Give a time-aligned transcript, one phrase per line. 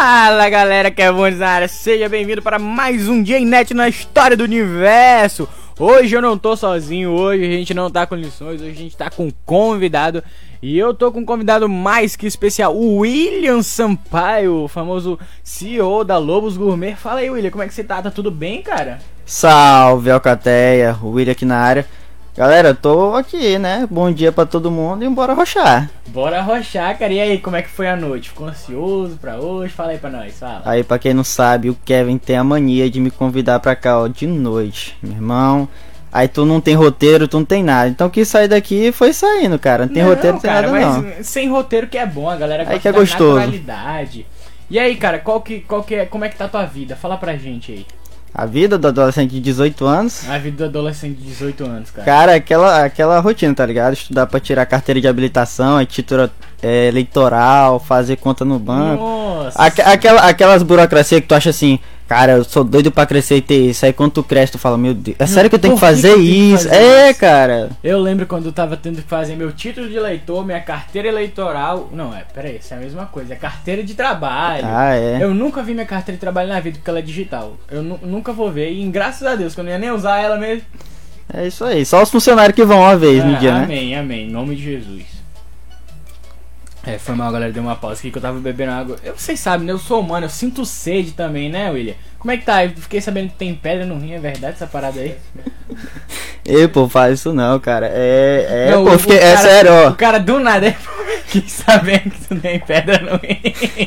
[0.00, 1.10] Fala galera que é
[1.44, 5.48] área, seja bem-vindo para mais um dia inédito na história do universo.
[5.76, 8.96] Hoje eu não tô sozinho, hoje a gente não tá com lições, hoje a gente
[8.96, 10.22] tá com convidado.
[10.62, 16.04] E eu tô com um convidado mais que especial, o William Sampaio, o famoso CEO
[16.04, 16.94] da Lobos Gourmet.
[16.94, 18.00] Fala aí, William, como é que você tá?
[18.00, 19.00] Tá tudo bem, cara?
[19.26, 21.84] Salve, Alcateia, o William aqui na área.
[22.38, 23.84] Galera, tô aqui, né?
[23.90, 25.90] Bom dia pra todo mundo e bora rochar.
[26.06, 27.12] Bora rochar, cara.
[27.12, 28.28] E aí, como é que foi a noite?
[28.28, 29.72] Ficou ansioso pra hoje?
[29.72, 30.62] Fala aí pra nós, fala.
[30.64, 33.98] Aí, pra quem não sabe, o Kevin tem a mania de me convidar pra cá,
[33.98, 35.68] ó, de noite, meu irmão.
[36.12, 37.88] Aí tu não tem roteiro, tu não tem nada.
[37.88, 39.86] Então que sair daqui foi saindo, cara.
[39.86, 41.24] Não tem Não, roteiro, não tem cara, nada mas não.
[41.24, 43.34] sem roteiro que é bom, a galera gosta Aí que é gostoso.
[43.34, 44.24] naturalidade.
[44.70, 46.94] E aí, cara, qual que, qual que é, como é que tá a tua vida?
[46.94, 47.86] Fala pra gente aí.
[48.34, 50.28] A vida do adolescente de 18 anos.
[50.28, 52.04] A vida do adolescente de 18 anos, cara.
[52.04, 53.94] Cara, aquela, aquela rotina, tá ligado?
[53.94, 56.30] Estudar pra tirar carteira de habilitação, título
[56.62, 59.02] é, eleitoral, fazer conta no banco.
[59.02, 59.60] Nossa.
[59.60, 63.42] Aque- aquela, aquelas burocracias que tu acha assim, cara, eu sou doido pra crescer e
[63.42, 63.84] ter isso.
[63.84, 66.08] Aí quando tu cresce, tu fala, meu Deus, é sério que eu tenho que fazer
[66.08, 66.68] que tenho que isso?
[66.68, 67.20] fazer é, isso?
[67.20, 67.70] cara.
[67.84, 71.88] Eu lembro quando eu tava tendo que fazer meu título de eleitor, minha carteira eleitoral.
[71.92, 73.34] Não, é, peraí, isso é a mesma coisa.
[73.34, 74.64] É carteira de trabalho.
[74.66, 75.18] Ah, é.
[75.22, 77.56] Eu nunca vi minha carteira de trabalho na vida porque ela é digital.
[77.70, 78.72] Eu nu- nunca vou ver.
[78.72, 80.62] E graças a Deus, que eu não ia nem usar ela mesmo.
[81.32, 81.84] É isso aí.
[81.84, 83.64] Só os funcionários que vão uma vez no Ah, dia, né?
[83.64, 84.28] amém, amém.
[84.28, 85.17] Em nome de Jesus.
[86.86, 87.52] É, foi mal, galera.
[87.52, 88.96] Deu uma pausa aqui que eu tava bebendo água.
[89.04, 89.72] Eu, vocês sabem, né?
[89.72, 91.94] Eu sou humano, eu sinto sede também, né, William?
[92.18, 92.64] Como é que tá?
[92.64, 95.14] Eu fiquei sabendo que tem pedra no rim, é verdade essa parada aí?
[96.44, 97.90] Ei, pô, faz isso não, cara.
[97.92, 99.88] É, é, Não, pô, o- fiquei, o é cara- sério, ó.
[99.90, 100.74] O cara do nada
[101.30, 103.38] quis sabendo que tu tem pedra no rim.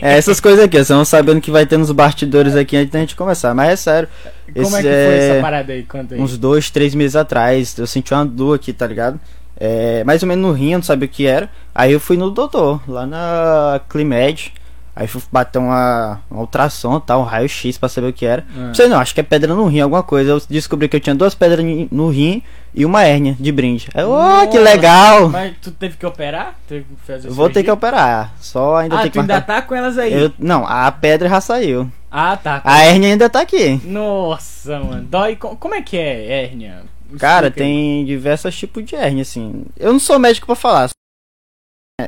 [0.02, 3.00] É essas coisas aqui, vocês vão sabendo que vai ter nos bastidores aqui antes da
[3.00, 3.54] gente começar.
[3.56, 4.10] Mas é sério.
[4.54, 5.84] Como é esse que foi é- essa parada aí?
[5.84, 6.22] Conta aí.
[6.22, 9.20] uns dois, três meses atrás, eu senti uma dor aqui, tá ligado?
[9.64, 11.48] É, mais ou menos no rim, eu não sabia o que era.
[11.76, 14.52] Aí eu fui no doutor, lá na Climed.
[14.94, 18.44] Aí fui bater uma, uma ultrassom, tá, um raio-x pra saber o que era.
[18.54, 18.60] Ah.
[18.68, 20.32] Não sei não, acho que é pedra no rim, alguma coisa.
[20.32, 22.42] Eu descobri que eu tinha duas pedras no rim
[22.76, 23.88] e uma hérnia de brinde.
[23.94, 25.30] Aí, ô, que legal!
[25.30, 26.56] Mas tu teve que operar?
[26.68, 27.74] Teve que fazer Eu Vou ter que cirurgia?
[27.74, 29.56] operar, só ainda Ah, tem tu que ainda marcar.
[29.56, 30.12] tá com elas aí?
[30.14, 31.90] Eu- não, a pedra já saiu.
[32.12, 32.62] Ah, tá.
[32.66, 33.80] A hérnia ainda tá aqui.
[33.86, 35.04] Nossa, mano.
[35.04, 35.38] Dói.
[35.38, 36.84] co- Como é que é hérnia?
[37.20, 37.74] Cara, Explica aí.
[37.74, 39.66] tem diversos tipos de hérnia, assim.
[39.78, 40.90] Eu não sou médico pra falar.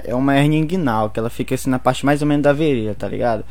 [0.05, 2.95] É uma hérnia inguinal, que ela fica assim na parte mais ou menos da virilha,
[2.95, 3.45] tá ligado?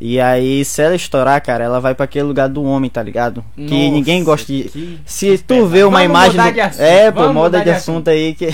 [0.00, 3.44] E aí, se ela estourar, cara, ela vai pra aquele lugar do homem, tá ligado?
[3.56, 4.64] que Nossa, ninguém gosta de.
[4.64, 6.30] que- Se tu vê uma Vamos imagem.
[6.32, 8.48] mudar do- de assunto, É, pô, vamos moda de assunto aí que.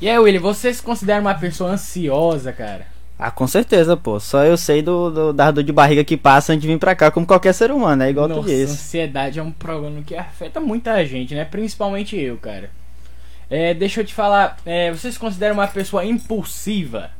[0.00, 2.86] E aí, Willy, você se considera uma pessoa ansiosa, cara?
[3.18, 4.20] Ah, com certeza, pô.
[4.20, 6.94] Só eu sei do, do, da dor de barriga que passa antes de vir pra
[6.94, 8.72] cá, como qualquer ser humano, é igual Nossa, tu disse.
[8.72, 11.44] ansiedade é um problema que afeta muita gente, né?
[11.44, 12.70] Principalmente eu, cara.
[13.48, 17.10] É, deixa eu te falar, é, você se considera uma pessoa impulsiva?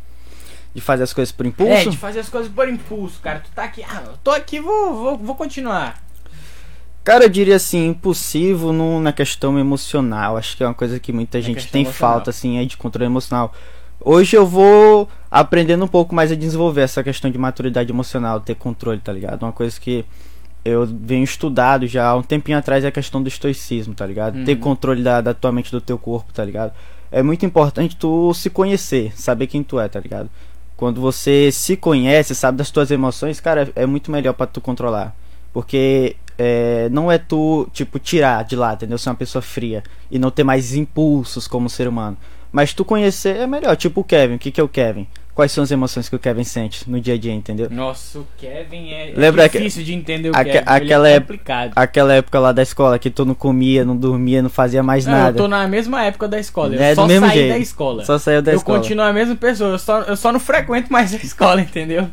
[0.74, 1.72] De fazer as coisas por impulso.
[1.72, 3.40] É, de fazer as coisas por impulso, cara.
[3.40, 6.02] Tu tá aqui, ah, eu tô aqui, vou, vou, vou continuar.
[7.02, 10.36] Cara, eu diria assim, impulsivo no, na questão emocional.
[10.36, 12.14] Acho que é uma coisa que muita Na gente tem emocional.
[12.14, 13.54] falta, assim, é de controle emocional.
[14.00, 18.54] Hoje eu vou aprendendo um pouco mais a desenvolver essa questão de maturidade emocional, ter
[18.54, 19.42] controle, tá ligado?
[19.42, 20.04] Uma coisa que
[20.64, 24.44] eu venho estudado já há um tempinho atrás é a questão do estoicismo, tá ligado?
[24.44, 24.60] Ter Uhum.
[24.60, 26.72] controle da, da tua mente, do teu corpo, tá ligado?
[27.12, 30.28] É muito importante tu se conhecer, saber quem tu é, tá ligado?
[30.76, 35.14] Quando você se conhece, sabe das tuas emoções, cara, é muito melhor pra tu controlar.
[35.52, 38.98] Porque é, não é tu, tipo, tirar de lá, entendeu?
[38.98, 42.16] Ser uma pessoa fria e não ter mais impulsos como ser humano.
[42.52, 43.76] Mas tu conhecer é melhor.
[43.76, 45.06] Tipo o Kevin, o que, que é o Kevin?
[45.34, 47.68] Quais são as emoções que o Kevin sente no dia a dia, entendeu?
[47.70, 50.64] Nossa, o Kevin é, é Lembra que- difícil de entender o aque- Kevin.
[50.66, 51.72] aquela ele é complicado.
[51.76, 55.12] Aquela época lá da escola que tu não comia, não dormia, não fazia mais Não,
[55.12, 55.36] eu nada.
[55.36, 56.74] tô na mesma época da escola.
[56.74, 57.52] Eu É, só saí jeito.
[57.52, 58.04] da escola.
[58.06, 58.78] Só saiu da eu escola.
[58.78, 62.08] continuo a mesma pessoa, eu só, eu só não frequento mais a escola, entendeu?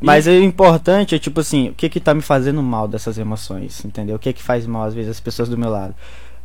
[0.00, 3.84] Mas o importante é tipo assim, o que que tá me fazendo mal dessas emoções,
[3.84, 4.16] entendeu?
[4.16, 5.94] O que que faz mal às vezes as pessoas do meu lado.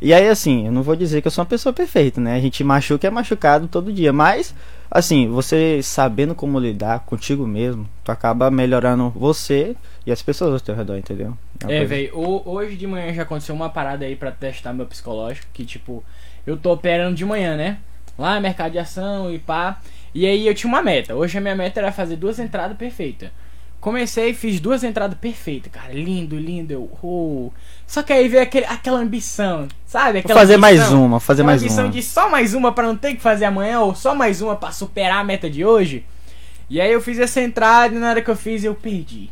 [0.04, 2.34] E aí assim, eu não vou dizer que eu sou uma pessoa perfeita, né?
[2.36, 4.54] A gente machuca é machucado todo dia, mas
[4.90, 9.74] assim, você sabendo como lidar contigo mesmo, tu acaba melhorando você
[10.06, 11.36] e as pessoas ao teu redor, entendeu?
[11.62, 12.10] É, coisa- velho,
[12.44, 16.04] hoje de manhã já aconteceu uma parada aí pra testar meu psicológico, que tipo,
[16.46, 17.78] eu tô operando de manhã, né?
[18.18, 19.80] Lá mercado de ação e pá.
[20.14, 21.14] E aí eu tinha uma meta.
[21.14, 23.30] Hoje a minha meta era fazer duas entradas perfeitas.
[23.84, 25.92] Comecei e fiz duas entradas perfeitas, cara.
[25.92, 26.72] Lindo, lindo.
[26.72, 27.50] Eu, oh.
[27.86, 30.12] Só que aí veio aquele, aquela ambição, sabe?
[30.12, 31.04] Vou Aquela fazer mais ambição.
[31.04, 31.92] uma, fazer mais ambição uma.
[31.92, 34.72] de só mais uma pra não ter que fazer amanhã, ou só mais uma pra
[34.72, 36.02] superar a meta de hoje.
[36.70, 39.28] E aí eu fiz essa entrada e na hora que eu fiz eu perdi.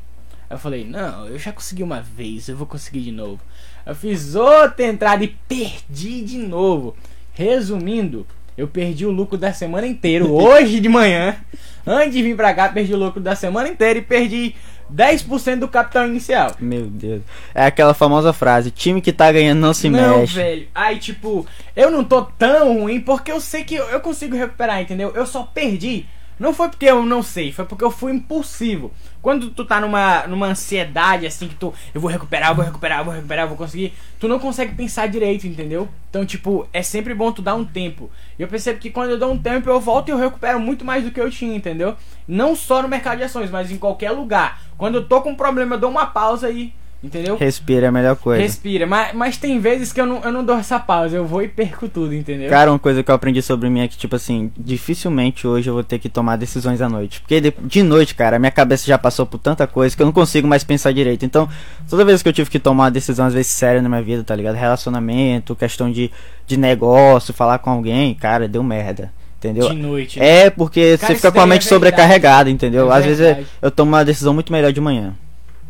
[0.51, 3.41] Aí eu falei, não, eu já consegui uma vez, eu vou conseguir de novo.
[3.87, 6.95] Eu fiz outra entrada e perdi de novo.
[7.33, 11.39] Resumindo, eu perdi o lucro da semana inteira hoje de manhã.
[11.87, 14.55] Antes de vir pra cá, perdi o lucro da semana inteira e perdi
[14.93, 16.53] 10% do capital inicial.
[16.61, 17.23] Meu Deus.
[17.55, 20.35] É aquela famosa frase: time que tá ganhando não se não, mexe.
[20.35, 20.69] velho.
[20.75, 25.13] Aí, tipo, eu não tô tão ruim porque eu sei que eu consigo recuperar, entendeu?
[25.15, 26.07] Eu só perdi.
[26.39, 28.91] Não foi porque eu não sei, foi porque eu fui impulsivo.
[29.23, 32.99] Quando tu tá numa, numa ansiedade assim que tu, eu vou recuperar, eu vou recuperar,
[32.99, 35.89] eu vou recuperar, eu vou conseguir, tu não consegue pensar direito, entendeu?
[36.11, 38.11] Então, tipo, é sempre bom tu dar um tempo.
[38.37, 40.85] E eu percebo que quando eu dou um tempo, eu volto e eu recupero muito
[40.85, 41.97] mais do que eu tinha, entendeu?
[42.27, 44.61] Não só no mercado de ações, mas em qualquer lugar.
[44.77, 47.37] Quando eu tô com um problema, eu dou uma pausa e Entendeu?
[47.37, 48.41] Respira é a melhor coisa.
[48.41, 51.43] Respira, mas, mas tem vezes que eu não, eu não dou essa pausa, eu vou
[51.43, 52.49] e perco tudo, entendeu?
[52.49, 55.75] Cara, uma coisa que eu aprendi sobre mim é que, tipo assim, dificilmente hoje eu
[55.75, 57.21] vou ter que tomar decisões à noite.
[57.21, 60.13] Porque de, de noite, cara, minha cabeça já passou por tanta coisa que eu não
[60.13, 61.25] consigo mais pensar direito.
[61.25, 61.49] Então,
[61.91, 64.23] toda vez que eu tive que tomar uma decisão, às vezes séria na minha vida,
[64.23, 64.55] tá ligado?
[64.55, 66.09] Relacionamento, questão de,
[66.47, 69.13] de negócio, falar com alguém, cara, deu merda.
[69.39, 69.71] Entendeu?
[69.71, 70.21] De noite.
[70.21, 70.45] Né?
[70.45, 72.93] É, porque cara, você fica com a mente é sobrecarregada, entendeu?
[72.93, 75.17] É às vezes eu, eu tomo uma decisão muito melhor de manhã.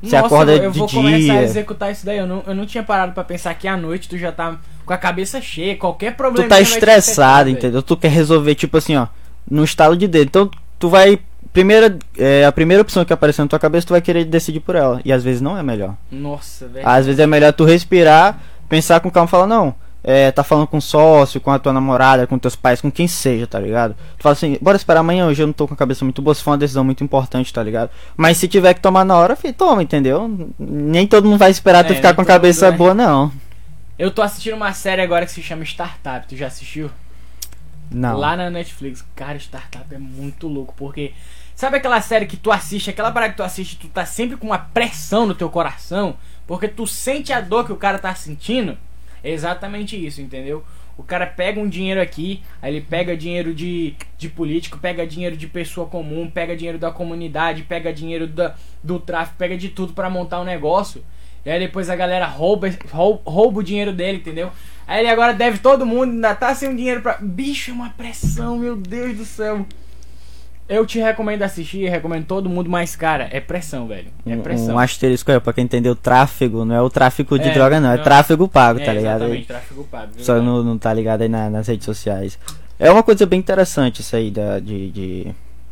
[0.03, 1.01] Você Nossa, acorda eu, eu de vou dia.
[1.01, 2.19] começar a executar isso daí.
[2.19, 4.93] Eu não, eu não tinha parado para pensar que à noite tu já tá com
[4.93, 5.77] a cabeça cheia.
[5.77, 6.49] Qualquer problema.
[6.49, 7.83] Tu tá estressado, entendeu?
[7.83, 9.07] Tu quer resolver, tipo assim, ó,
[9.49, 10.27] no estalo de dedo.
[10.29, 11.21] Então, tu vai.
[11.53, 14.75] Primeira, é, a primeira opção que aparecer na tua cabeça, tu vai querer decidir por
[14.75, 15.01] ela.
[15.05, 15.95] E às vezes não é melhor.
[16.11, 16.89] Nossa, velho.
[16.89, 20.67] Às vezes é melhor tu respirar, pensar com calma e falar, não é, tá falando
[20.67, 23.95] com sócio, com a tua namorada, com teus pais, com quem seja, tá ligado?
[24.17, 26.35] Tu fala assim, bora esperar amanhã, hoje eu não tô com a cabeça muito boa,
[26.35, 27.91] se for uma decisão muito importante, tá ligado?
[28.17, 30.49] Mas se tiver que tomar na hora, filho, toma, entendeu?
[30.59, 33.33] Nem todo mundo vai esperar é, tu ficar com a cabeça mundo, boa, não.
[33.99, 36.91] Eu tô assistindo uma série agora que se chama Startup, tu já assistiu?
[37.91, 38.17] Não.
[38.17, 39.05] Lá na Netflix.
[39.15, 41.13] Cara, Startup é muito louco, porque...
[41.55, 44.47] Sabe aquela série que tu assiste, aquela parada que tu assiste, tu tá sempre com
[44.47, 46.17] uma pressão no teu coração,
[46.47, 48.77] porque tu sente a dor que o cara tá sentindo?
[49.23, 50.65] É exatamente isso, entendeu?
[50.97, 55.37] O cara pega um dinheiro aqui, aí ele pega dinheiro de, de político, pega dinheiro
[55.37, 59.95] de pessoa comum, pega dinheiro da comunidade, pega dinheiro da, do tráfico, pega de tudo
[59.95, 61.03] para montar um negócio.
[61.45, 64.51] E aí depois a galera rouba, rouba, rouba o dinheiro dele, entendeu?
[64.87, 67.19] Aí ele agora deve todo mundo, ainda tá sem dinheiro pra.
[67.21, 69.67] Bicho, é uma pressão, meu Deus do céu.
[70.73, 74.09] Eu te recomendo assistir, recomendo todo mundo, mas, cara, é pressão, velho.
[74.25, 74.71] É pressão.
[74.71, 77.79] Um, um asterisco aí, pra quem entendeu, tráfego não é o tráfico de é, droga,
[77.79, 77.93] não.
[77.93, 79.25] É não, tráfego pago, é, tá ligado?
[79.25, 80.13] Exatamente, tráfego pago.
[80.17, 82.39] Só não, não tá ligado aí na, nas redes sociais.
[82.79, 85.25] É uma coisa bem interessante isso aí da, de, de,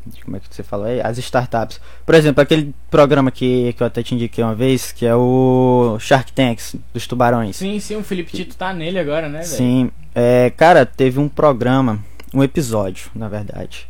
[0.06, 1.00] de Como é que você falou aí?
[1.00, 1.81] As startups.
[2.05, 5.97] Por exemplo, aquele programa que, que eu até te indiquei uma vez, que é o
[5.99, 7.56] Shark Tanks, dos tubarões.
[7.56, 9.50] Sim, sim, o Felipe Tito tá nele agora, né, velho?
[9.50, 9.91] Sim.
[10.14, 11.99] É, cara, teve um programa,
[12.35, 13.88] um episódio, na verdade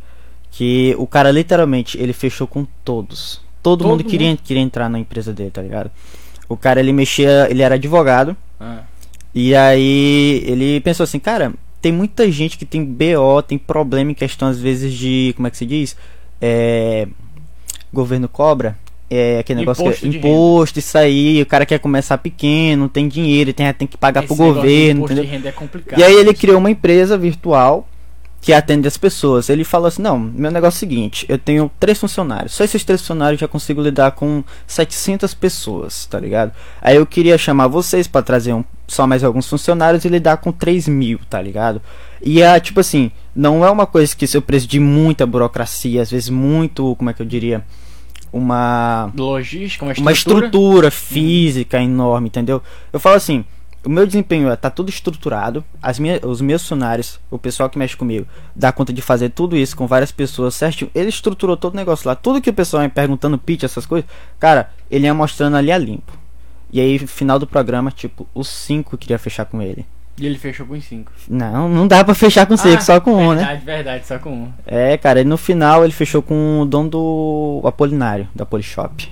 [0.51, 3.41] que o cara literalmente ele fechou com todos.
[3.63, 4.41] Todo, Todo mundo, queria, mundo?
[4.43, 5.89] queria entrar na empresa dele, tá ligado?
[6.49, 8.35] O cara ele mexia, ele era advogado.
[8.59, 8.81] Ah.
[9.33, 14.15] E aí ele pensou assim, cara, tem muita gente que tem BO, tem problema em
[14.15, 15.95] questão às vezes de, como é que se diz?
[16.41, 17.07] É,
[17.93, 18.77] governo cobra.
[19.09, 23.09] É aquele negócio imposto, que, imposto isso aí, o cara quer começar pequeno, não tem
[23.09, 25.03] dinheiro, tem, tem que pagar Esse pro governo.
[25.03, 25.25] entendeu?
[25.25, 27.87] É e aí ele criou uma empresa virtual
[28.41, 29.49] que atende as pessoas.
[29.49, 32.53] Ele falou assim: Não, meu negócio é o seguinte: eu tenho três funcionários.
[32.53, 36.51] Só esses três funcionários já consigo lidar com 700 pessoas, tá ligado?
[36.81, 40.51] Aí eu queria chamar vocês para trazer um, só mais alguns funcionários e lidar com
[40.51, 41.81] 3 mil, tá ligado?
[42.21, 46.09] E é tipo assim: não é uma coisa que seu preço de muita burocracia, às
[46.09, 47.63] vezes muito, como é que eu diria?
[48.33, 49.11] Uma.
[49.15, 51.83] Logística, uma estrutura, uma estrutura física hum.
[51.83, 52.63] enorme, entendeu?
[52.91, 53.45] Eu falo assim
[53.83, 57.79] o meu desempenho é, tá tudo estruturado, as minhas, os meus funcionários, o pessoal que
[57.79, 60.91] mexe comigo, dá conta de fazer tudo isso com várias pessoas certinho.
[60.93, 62.15] Ele estruturou todo o negócio lá.
[62.15, 64.09] Tudo que o pessoal ia perguntando, pitch, essas coisas,
[64.39, 66.11] cara, ele ia mostrando ali a limpo.
[66.71, 69.85] E aí, final do programa, tipo, os cinco queria fechar com ele.
[70.17, 71.11] E ele fechou com os cinco.
[71.27, 73.39] Não, não dá pra fechar com cinco, ah, só com um, né?
[73.39, 74.53] Verdade, verdade, só com um.
[74.65, 79.11] É, cara, e no final ele fechou com o dono do Apolinário, da Polishop.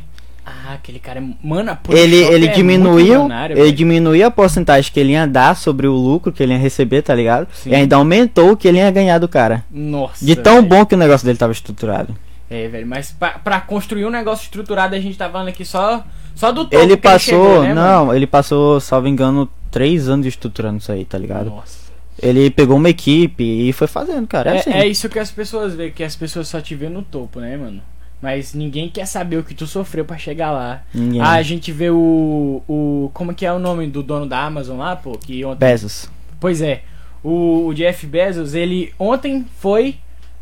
[0.50, 1.24] Ah, aquele cara é.
[1.44, 3.28] Mano, ele, ele é diminuiu.
[3.50, 7.02] Ele diminuiu a porcentagem que ele ia dar sobre o lucro que ele ia receber,
[7.04, 7.48] tá ligado?
[7.54, 7.70] Sim.
[7.70, 9.64] E ainda aumentou o que ele ia ganhar do cara.
[9.70, 10.26] Nossa.
[10.26, 12.16] De tão bom que o negócio dele tava estruturado.
[12.50, 16.04] É, velho, mas pra, pra, construir um negócio estruturado, a gente tá falando aqui só,
[16.34, 18.18] só do topo Ele passou, ele chegou, né, não, mano?
[18.18, 21.52] ele passou, salvo engano, três anos estruturando isso aí, tá ligado?
[21.52, 21.78] Nossa.
[22.20, 24.52] Ele pegou uma equipe e foi fazendo, cara.
[24.52, 24.72] É, é, assim.
[24.72, 27.56] é isso que as pessoas veem, que as pessoas só te vêem no topo, né,
[27.56, 27.82] mano?
[28.22, 30.84] Mas ninguém quer saber o que tu sofreu para chegar lá.
[30.94, 31.22] Ninguém.
[31.22, 33.10] Ah, a gente vê o, o.
[33.14, 35.12] Como que é o nome do dono da Amazon lá, pô?
[35.14, 35.60] Que ontem...
[35.60, 36.10] Bezos.
[36.40, 36.82] Pois é.
[37.24, 39.96] O, o Jeff Bezos, ele ontem foi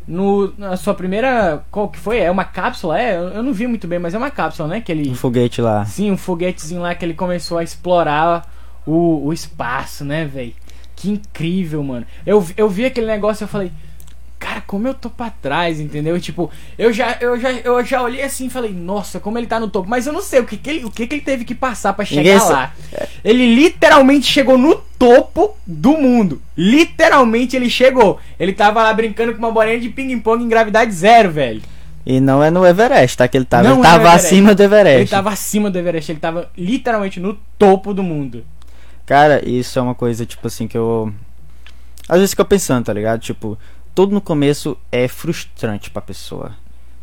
[0.06, 1.62] no, na sua primeira.
[1.70, 2.18] Qual que foi?
[2.18, 3.00] É uma cápsula?
[3.00, 3.16] É?
[3.16, 4.80] Eu não vi muito bem, mas é uma cápsula, né?
[4.80, 5.84] Que ele, um foguete lá.
[5.84, 8.50] Sim, um foguetezinho lá que ele começou a explorar
[8.86, 10.54] o, o espaço, né, velho?
[10.96, 12.06] Que incrível, mano.
[12.26, 13.70] Eu, eu vi aquele negócio e eu falei.
[14.38, 16.18] Cara, como eu tô pra trás, entendeu?
[16.20, 19.58] Tipo, eu já, eu já, eu já olhei assim e falei, nossa, como ele tá
[19.58, 19.88] no topo.
[19.88, 21.92] Mas eu não sei o que, que ele, o que, que ele teve que passar
[21.92, 22.72] pra chegar Ninguém lá.
[23.24, 26.40] Ele literalmente chegou no topo do mundo.
[26.56, 28.18] Literalmente ele chegou.
[28.38, 31.60] Ele tava lá brincando com uma bolinha de ping-pong em gravidade zero, velho.
[32.06, 33.28] E não é no Everest, tá?
[33.28, 35.00] Que ele tava, Não ele é tava acima do Everest.
[35.00, 38.44] Ele tava acima do Everest, ele tava literalmente no topo do mundo.
[39.04, 41.12] Cara, isso é uma coisa, tipo assim, que eu.
[42.08, 43.20] Às vezes fico pensando, tá ligado?
[43.20, 43.58] Tipo,
[43.98, 46.52] tudo no começo é frustrante pra pessoa.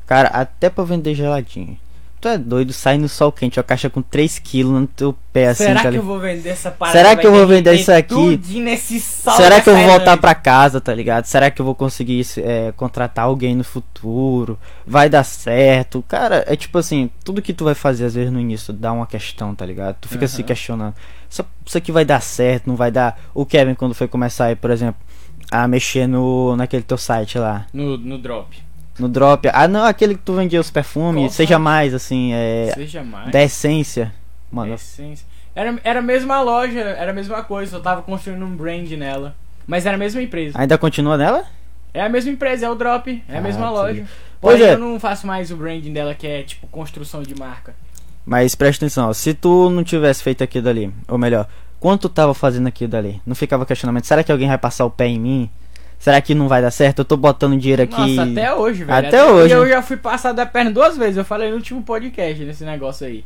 [0.08, 1.78] Cara, até pra vender geladinho.
[2.22, 5.66] Tu é doido, sai no sol quente, uma caixa com 3kg no teu pé assim,
[5.66, 6.98] Será tá que eu vou vender essa parada?
[6.98, 8.40] Será que eu vou vender isso aqui?
[9.36, 11.26] Será que eu vou voltar pra casa, tá ligado?
[11.26, 14.58] Será que eu vou conseguir é, contratar alguém no futuro?
[14.88, 16.02] Vai dar certo?
[16.08, 19.06] Cara, é tipo assim, tudo que tu vai fazer às vezes no início dá uma
[19.06, 19.98] questão, tá ligado?
[20.00, 20.48] Tu fica se Aham.
[20.48, 20.96] questionando.
[21.30, 23.20] Isso, isso aqui vai dar certo, não vai dar?
[23.34, 24.96] O Kevin quando foi começar aí, por exemplo,
[25.52, 28.58] a mexer no naquele teu site lá, No, no drop.
[29.00, 29.48] no Drop.
[29.54, 33.30] Ah, não, aquele que tu vendia os perfumes, seja mais assim, é Seja mais.
[33.32, 34.14] da essência.
[34.52, 35.26] Mano, Essência.
[35.54, 39.36] Era, era a mesma loja, era a mesma coisa, eu tava construindo um brand nela.
[39.68, 40.58] Mas era a mesma empresa.
[40.60, 41.44] ainda continua nela?
[41.94, 43.80] É a mesma empresa, é o Drop, é a Ah, mesma entendi.
[43.80, 44.06] loja.
[44.42, 44.74] Pois Porém, é.
[44.76, 47.74] eu não faço mais o branding dela, que é tipo construção de marca.
[48.26, 51.48] Mas presta atenção, ó, se tu não tivesse feito aquilo dali, ou melhor,
[51.80, 54.90] quando tu tava fazendo aquilo dali, não ficava questionamento, será que alguém vai passar o
[54.90, 55.50] pé em mim?
[55.98, 57.00] Será que não vai dar certo?
[57.00, 58.16] Eu tô botando dinheiro aqui.
[58.16, 59.08] Nossa, até hoje, velho.
[59.08, 59.54] Até hoje.
[59.54, 62.64] E eu já fui passado da perna duas vezes, eu falei no último podcast nesse
[62.64, 63.24] negócio aí.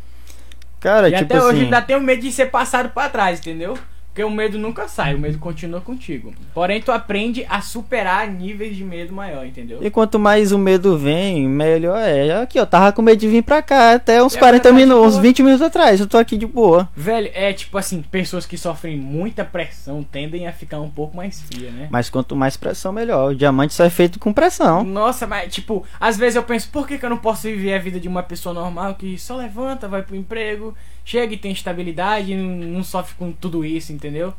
[0.80, 3.78] Cara, e tipo até hoje assim, ainda tenho medo de ser passado pra trás, entendeu?
[4.20, 6.34] Porque o medo nunca sai, o medo continua contigo.
[6.54, 9.80] Porém, tu aprende a superar níveis de medo maior, entendeu?
[9.82, 12.42] e quanto mais o medo vem, melhor é.
[12.42, 15.08] Aqui, ó, tava com medo de vir pra cá até uns É 40 verdade, minutos,
[15.08, 15.22] uns boa.
[15.22, 16.90] 20 minutos atrás, eu tô aqui de boa.
[16.94, 21.42] Velho, é tipo assim, pessoas que sofrem muita pressão tendem a ficar um pouco mais
[21.42, 21.88] fria, né?
[21.90, 23.32] Mas quanto mais pressão, melhor.
[23.32, 24.84] O diamante só é feito com pressão.
[24.84, 27.80] Nossa, mas tipo, às vezes eu penso, por que, que eu não posso viver a
[27.80, 30.76] vida de uma pessoa normal que só levanta, vai pro emprego,
[31.06, 34.34] chega e tem estabilidade, não, não sofre com tudo isso, entendeu?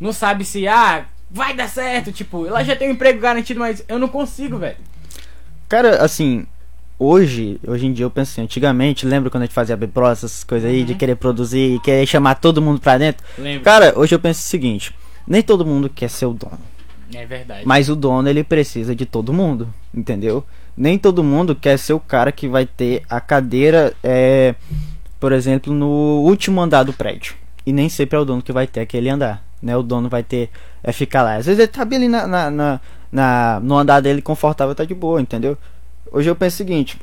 [0.00, 3.84] Não sabe se, ah, vai dar certo, tipo, ela já tem um emprego garantido, mas
[3.88, 4.76] eu não consigo, velho.
[5.68, 6.46] Cara, assim,
[6.98, 10.44] hoje, hoje em dia eu penso assim, antigamente, lembra quando a gente fazia Bebro, essas
[10.44, 10.86] coisas aí, Uhum.
[10.86, 13.24] de querer produzir e querer chamar todo mundo pra dentro?
[13.38, 13.62] Lembra?
[13.64, 14.94] Cara, hoje eu penso o seguinte,
[15.26, 16.58] nem todo mundo quer ser o dono.
[17.14, 17.62] É verdade.
[17.64, 20.44] Mas o dono ele precisa de todo mundo, entendeu?
[20.76, 24.54] Nem todo mundo quer ser o cara que vai ter a cadeira, é,
[25.24, 27.34] por exemplo, no último andar do prédio.
[27.64, 29.74] E nem sempre é o dono que vai ter aquele andar, né?
[29.74, 30.50] O dono vai ter,
[30.82, 31.36] é ficar lá.
[31.36, 34.94] Às vezes ele tá ali na, na, na, na- no andar dele confortável, tá de
[34.94, 35.56] boa, entendeu?
[36.12, 37.00] Hoje eu penso o seguinte: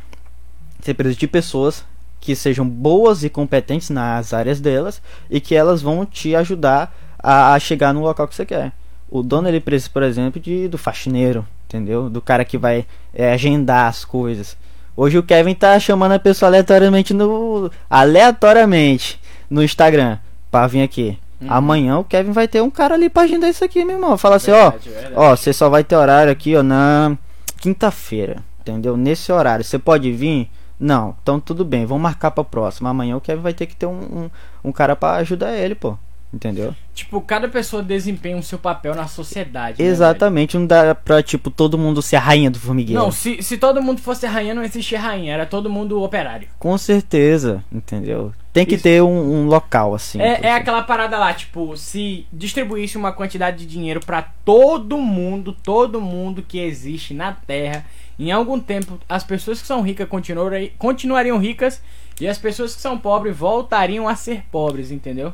[0.80, 1.84] você precisa de pessoas
[2.20, 7.56] que sejam boas e competentes nas áreas delas e que elas vão te ajudar a,
[7.56, 8.72] a chegar no local que você quer.
[9.10, 12.08] O dono ele precisa, por exemplo, de, do faxineiro, entendeu?
[12.08, 12.86] Do cara que vai
[13.16, 14.56] é, agendar as coisas.
[14.96, 19.20] Hoje o Kevin tá chamando a pessoa aleatoriamente no aleatoriamente
[19.50, 20.18] no Instagram
[20.50, 21.18] pra vir aqui.
[21.42, 21.48] Uhum.
[21.50, 24.18] Amanhã o Kevin vai ter um cara ali pra agendar isso aqui, meu irmão.
[24.18, 25.14] Fala assim, ó, Verdade, verdade.
[25.16, 27.18] Ó, você só vai ter horário aqui, ó, na
[27.58, 28.96] quinta-feira, entendeu?
[28.96, 29.66] Nesse horário.
[29.66, 30.50] Você pode vir?
[30.80, 32.90] Não, então tudo bem, vamos marcar pra próxima.
[32.90, 34.30] Amanhã o Kevin vai ter que ter um, um,
[34.66, 35.98] um cara pra ajudar ele, pô.
[36.34, 36.74] Entendeu?
[36.94, 39.82] Tipo, cada pessoa desempenha o seu papel na sociedade.
[39.82, 39.90] né?
[39.90, 43.02] Exatamente, não dá pra, tipo, todo mundo ser a rainha do formigueiro.
[43.02, 46.48] Não, se, se todo mundo fosse rainha, não existia rainha, era todo mundo operário.
[46.58, 48.32] Com certeza, entendeu?
[48.54, 48.84] Tem que Isso.
[48.84, 50.22] ter um, um local, assim.
[50.22, 55.56] É, é aquela parada lá, tipo, se distribuísse uma quantidade de dinheiro pra todo mundo,
[55.64, 57.86] todo mundo que existe na Terra,
[58.18, 61.82] em algum tempo as pessoas que são ricas continuariam, continuariam ricas
[62.20, 65.34] e as pessoas que são pobres voltariam a ser pobres, entendeu?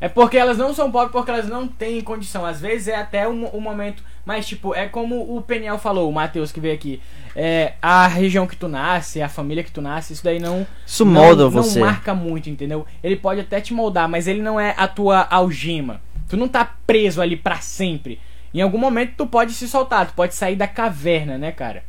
[0.00, 2.44] É porque elas não são pobres porque elas não têm condição.
[2.44, 4.02] Às vezes é até um, um momento.
[4.26, 7.00] Mas, tipo, é como o Peniel falou, o Matheus que veio aqui.
[7.34, 10.66] É, a região que tu nasce, a família que tu nasce, isso daí não.
[10.84, 11.78] Isso não- molda não, você.
[11.80, 12.84] marca muito, entendeu?
[13.02, 16.00] Ele pode até te moldar, mas ele não é a tua algema.
[16.28, 18.20] Tu não tá preso ali pra sempre.
[18.52, 21.84] Em algum momento tu pode se soltar, tu pode sair da caverna, né, cara?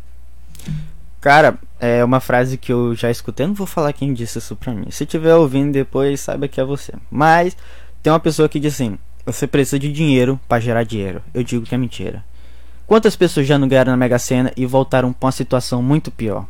[1.19, 4.55] Cara, é uma frase que eu já escutei, eu não vou falar quem disse isso
[4.55, 4.85] pra mim.
[4.91, 6.93] Se tiver ouvindo depois, saiba que é você.
[7.09, 7.57] Mas
[8.07, 11.21] tem uma pessoa que diz assim: você precisa de dinheiro pra gerar dinheiro.
[11.33, 12.23] Eu digo que é mentira.
[12.85, 16.47] Quantas pessoas já não ganharam na Mega Sena e voltaram pra uma situação muito pior?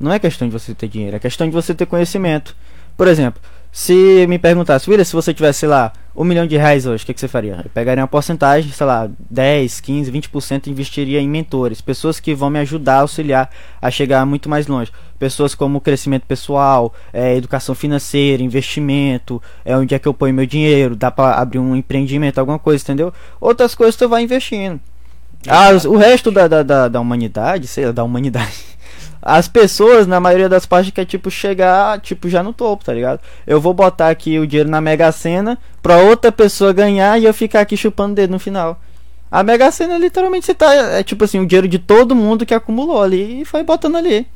[0.00, 2.56] Não é questão de você ter dinheiro, é questão de você ter conhecimento.
[2.96, 3.40] Por exemplo,
[3.76, 7.06] se me perguntasse, William, se você tivesse, sei lá, um milhão de reais hoje, o
[7.06, 7.60] que, que você faria?
[7.62, 12.34] Eu pegaria uma porcentagem, sei lá, 10, 15, 20% e investiria em mentores, pessoas que
[12.34, 13.50] vão me ajudar a auxiliar
[13.82, 14.90] a chegar muito mais longe.
[15.18, 20.46] Pessoas como crescimento pessoal, é, educação financeira, investimento, é onde é que eu ponho meu
[20.46, 23.12] dinheiro, dá pra abrir um empreendimento, alguma coisa, entendeu?
[23.38, 24.80] Outras coisas tu vai investindo.
[25.46, 28.54] Ah, o resto da, da, da, da humanidade, sei lá, da humanidade.
[29.28, 33.18] As pessoas, na maioria das partes, quer, tipo, chegar, tipo, já no topo, tá ligado?
[33.44, 37.34] Eu vou botar aqui o dinheiro na Mega Sena pra outra pessoa ganhar e eu
[37.34, 38.80] ficar aqui chupando o dedo no final.
[39.28, 42.54] A Mega Sena, literalmente, você tá, é tipo assim, o dinheiro de todo mundo que
[42.54, 44.28] acumulou ali e foi botando ali.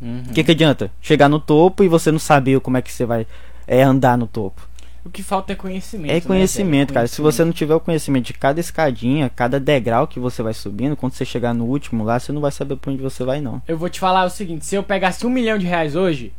[0.00, 0.22] Uhum.
[0.30, 0.90] O que que adianta?
[1.02, 3.26] Chegar no topo e você não saber como é que você vai
[3.66, 4.62] é, andar no topo.
[5.04, 6.10] O que falta é conhecimento.
[6.10, 6.94] É né, conhecimento, velho?
[6.94, 7.06] cara.
[7.06, 10.96] Se você não tiver o conhecimento de cada escadinha, cada degrau que você vai subindo,
[10.96, 13.62] quando você chegar no último lá, você não vai saber pra onde você vai, não.
[13.66, 16.32] Eu vou te falar o seguinte: se eu pegasse um milhão de reais hoje,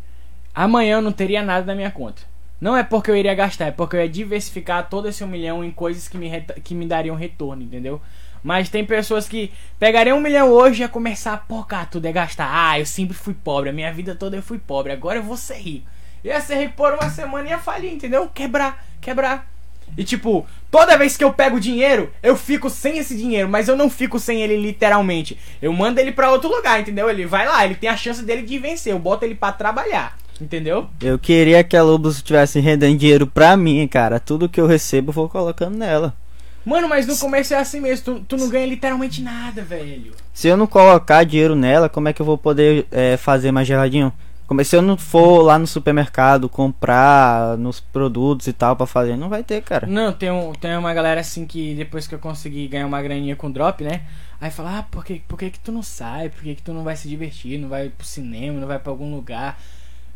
[0.53, 2.21] amanhã eu não teria nada na minha conta.
[2.59, 5.63] Não é porque eu iria gastar, é porque eu ia diversificar todo esse um milhão
[5.63, 6.29] em coisas que me,
[6.63, 7.99] que me dariam retorno, entendeu?
[8.43, 12.11] Mas tem pessoas que pegariam um milhão hoje e ia começar, pô, cara, tudo é
[12.11, 12.49] gastar.
[12.51, 15.37] Ah, eu sempre fui pobre, a minha vida toda eu fui pobre, agora eu vou
[15.37, 15.87] ser rico.
[16.23, 18.29] Ia ser rico por uma semana e ia falir, entendeu?
[18.33, 19.51] Quebrar, quebrar.
[19.97, 23.75] E tipo, toda vez que eu pego dinheiro, eu fico sem esse dinheiro, mas eu
[23.75, 25.37] não fico sem ele literalmente.
[25.61, 27.09] Eu mando ele pra outro lugar, entendeu?
[27.09, 30.17] Ele vai lá, ele tem a chance dele de vencer, eu boto ele pra trabalhar,
[30.39, 30.87] entendeu?
[31.01, 34.19] Eu queria que a Lobos estivesse rendendo dinheiro pra mim, cara.
[34.19, 36.15] Tudo que eu recebo eu vou colocando nela.
[36.63, 40.13] Mano, mas no começo é assim mesmo, tu, tu não ganha literalmente nada, velho.
[40.31, 43.67] Se eu não colocar dinheiro nela, como é que eu vou poder é, fazer mais
[43.67, 44.13] geladinho?
[44.51, 49.15] Como se eu não for lá no supermercado comprar nos produtos e tal pra fazer,
[49.15, 49.87] não vai ter, cara.
[49.87, 53.33] Não, tem, um, tem uma galera assim que depois que eu consegui ganhar uma graninha
[53.33, 54.01] com drop, né?
[54.41, 56.27] Aí fala, ah, por que, por que, que tu não sai?
[56.27, 57.57] Por que, que tu não vai se divertir?
[57.57, 59.57] Não vai pro cinema, não vai pra algum lugar?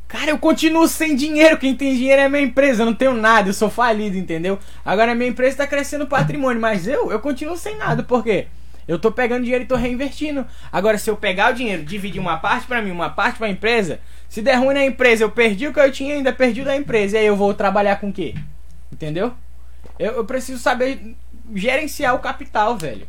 [0.06, 1.58] Cara, eu continuo sem dinheiro.
[1.58, 2.82] Quem tem dinheiro é minha empresa.
[2.82, 4.60] Eu não tenho nada, eu sou falido, entendeu?
[4.84, 8.04] Agora minha empresa tá crescendo patrimônio, mas eu, eu continuo sem nada.
[8.04, 8.48] Por quê?
[8.86, 10.46] Eu tô pegando dinheiro e tô reinvestindo.
[10.72, 14.00] Agora, se eu pegar o dinheiro, dividir uma parte pra mim, uma parte pra empresa,
[14.29, 17.15] se der ruim na empresa, eu perdi o que eu tinha, ainda perdi da empresa.
[17.17, 18.36] E aí eu vou trabalhar com o quê?
[18.91, 19.34] Entendeu?
[19.98, 21.15] Eu, eu preciso saber
[21.53, 23.08] gerenciar o capital, velho.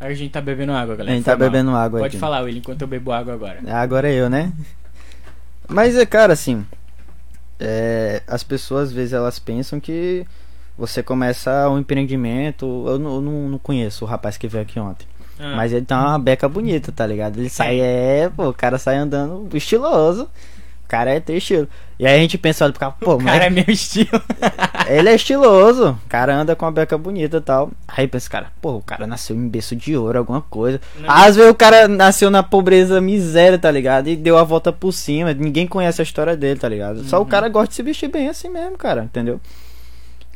[0.00, 1.16] Aí a gente tá bebendo água, A galera.
[1.16, 1.48] gente Foi tá mal.
[1.50, 2.20] bebendo água Pode aqui.
[2.20, 3.60] falar, William, enquanto eu bebo água agora.
[3.72, 4.52] Agora é eu, né?
[5.68, 6.66] Mas é, cara, assim.
[7.60, 10.26] é, as pessoas, às vezes, elas pensam que
[10.76, 12.66] você começa um empreendimento.
[12.88, 15.06] Eu não, eu não conheço o rapaz que veio aqui ontem.
[15.38, 15.54] Ah.
[15.56, 17.38] Mas ele tem uma beca bonita, tá ligado?
[17.38, 20.28] Ele sai, é, pô, o cara sai andando estiloso.
[20.84, 21.66] O cara é ter estilo.
[21.98, 24.22] E aí a gente pensa, olha pro cara, pô, o cara é mas meu estilo.
[24.86, 25.98] ele é estiloso.
[26.04, 27.70] O cara anda com uma beca bonita e tal.
[27.88, 30.80] Aí pensa, cara, pô, o cara nasceu em berço de ouro, alguma coisa.
[31.00, 31.10] Não.
[31.10, 34.08] Às vezes o cara nasceu na pobreza, miséria, tá ligado?
[34.08, 35.32] E deu a volta por cima.
[35.32, 37.02] Ninguém conhece a história dele, tá ligado?
[37.04, 37.26] Só o Uhum.
[37.28, 39.40] cara gosta de se vestir bem assim mesmo, cara, entendeu?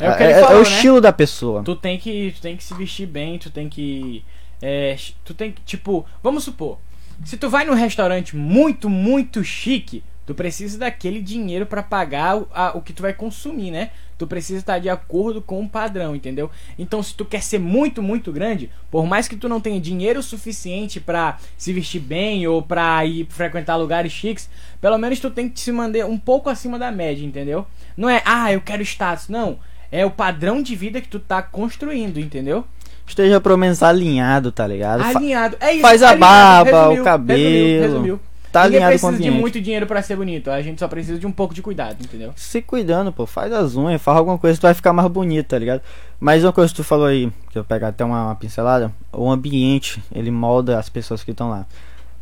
[0.00, 0.70] É o que ele é, falou, o né?
[0.70, 1.62] estilo da pessoa.
[1.62, 4.24] Tu tem que, tu tem que se vestir bem, tu tem que.
[4.60, 6.78] É, tu tem que, tipo, vamos supor,
[7.24, 12.48] se tu vai num restaurante muito, muito chique, tu precisa daquele dinheiro pra pagar o,
[12.52, 13.90] a- o que tu vai consumir, né?
[14.18, 16.50] Tu precisa estar de acordo com o padrão, entendeu?
[16.76, 20.20] Então, se tu quer ser muito, muito grande, por mais que tu não tenha dinheiro
[20.22, 25.48] suficiente pra se vestir bem ou pra ir frequentar lugares chiques, pelo menos tu tem
[25.48, 27.64] que se manter um pouco acima da média, entendeu?
[27.96, 29.60] Não é, ah, eu quero status, não.
[29.90, 32.66] É o padrão de vida que tu tá construindo, entendeu?
[33.08, 35.02] Esteja pelo menos alinhado, tá ligado?
[35.02, 35.56] Alinhado.
[35.60, 35.82] É isso.
[35.82, 36.20] faz a alinhado.
[36.20, 37.40] barba, Resumiu, o cabelo.
[37.40, 38.20] Resumiu, resumiu.
[38.50, 40.50] Tá Ninguém alinhado com o precisa de muito dinheiro pra ser bonito.
[40.50, 42.32] A gente só precisa de um pouco de cuidado, entendeu?
[42.34, 45.46] se cuidando, pô, faz as unhas, faz alguma coisa que tu vai ficar mais bonito,
[45.46, 45.82] tá ligado?
[46.18, 48.90] Mas uma coisa que tu falou aí, que eu vou pegar até uma, uma pincelada,
[49.12, 51.66] o ambiente, ele molda as pessoas que estão lá.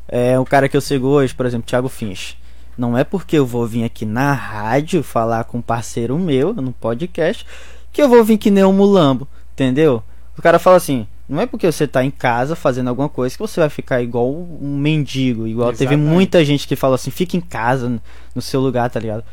[0.09, 2.37] É o cara que eu sigo hoje, por exemplo, Thiago Finch.
[2.77, 6.73] Não é porque eu vou vir aqui na rádio falar com um parceiro meu, no
[6.73, 7.47] podcast,
[7.93, 10.03] que eu vou vir que nem um mulambo, entendeu?
[10.39, 13.41] O cara fala assim, não é porque você tá em casa fazendo alguma coisa que
[13.41, 16.09] você vai ficar igual um mendigo, igual teve Exatamente.
[16.13, 18.01] muita gente que falou assim, fica em casa, no-
[18.35, 19.25] no seu lugar, tá ligado?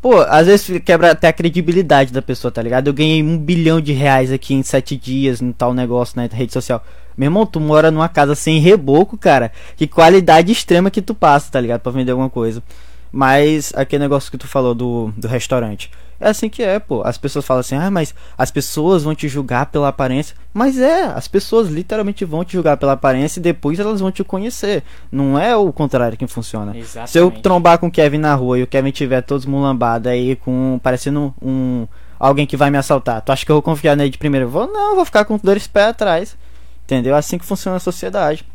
[0.00, 2.88] Pô, às vezes quebra até a credibilidade da pessoa, tá ligado?
[2.88, 6.52] Eu ganhei um bilhão de reais aqui em sete dias no tal negócio na rede
[6.52, 6.84] social.
[7.16, 9.50] Meu irmão, tu mora numa casa sem reboco, cara.
[9.76, 11.80] Que qualidade extrema que tu passa, tá ligado?
[11.80, 12.62] Pra vender alguma coisa.
[13.10, 15.90] Mas aquele negócio que tu falou do, do restaurante.
[16.24, 17.02] É assim que é, pô.
[17.04, 20.34] As pessoas falam assim, ah, mas as pessoas vão te julgar pela aparência.
[20.54, 24.24] Mas é, as pessoas literalmente vão te julgar pela aparência e depois elas vão te
[24.24, 24.82] conhecer.
[25.12, 26.74] Não é o contrário que funciona.
[26.74, 27.10] Exatamente.
[27.10, 30.34] Se eu trombar com o Kevin na rua e o Kevin tiver todos mulambado aí
[30.36, 31.86] com parecendo um
[32.18, 34.46] alguém que vai me assaltar, tu acha que eu vou confiar nele de primeiro?
[34.46, 36.38] Eu vou não, vou ficar com dois pés atrás.
[36.84, 37.14] Entendeu?
[37.14, 38.46] É assim que funciona a sociedade.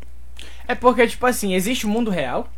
[0.66, 2.48] É porque, tipo assim, existe o mundo real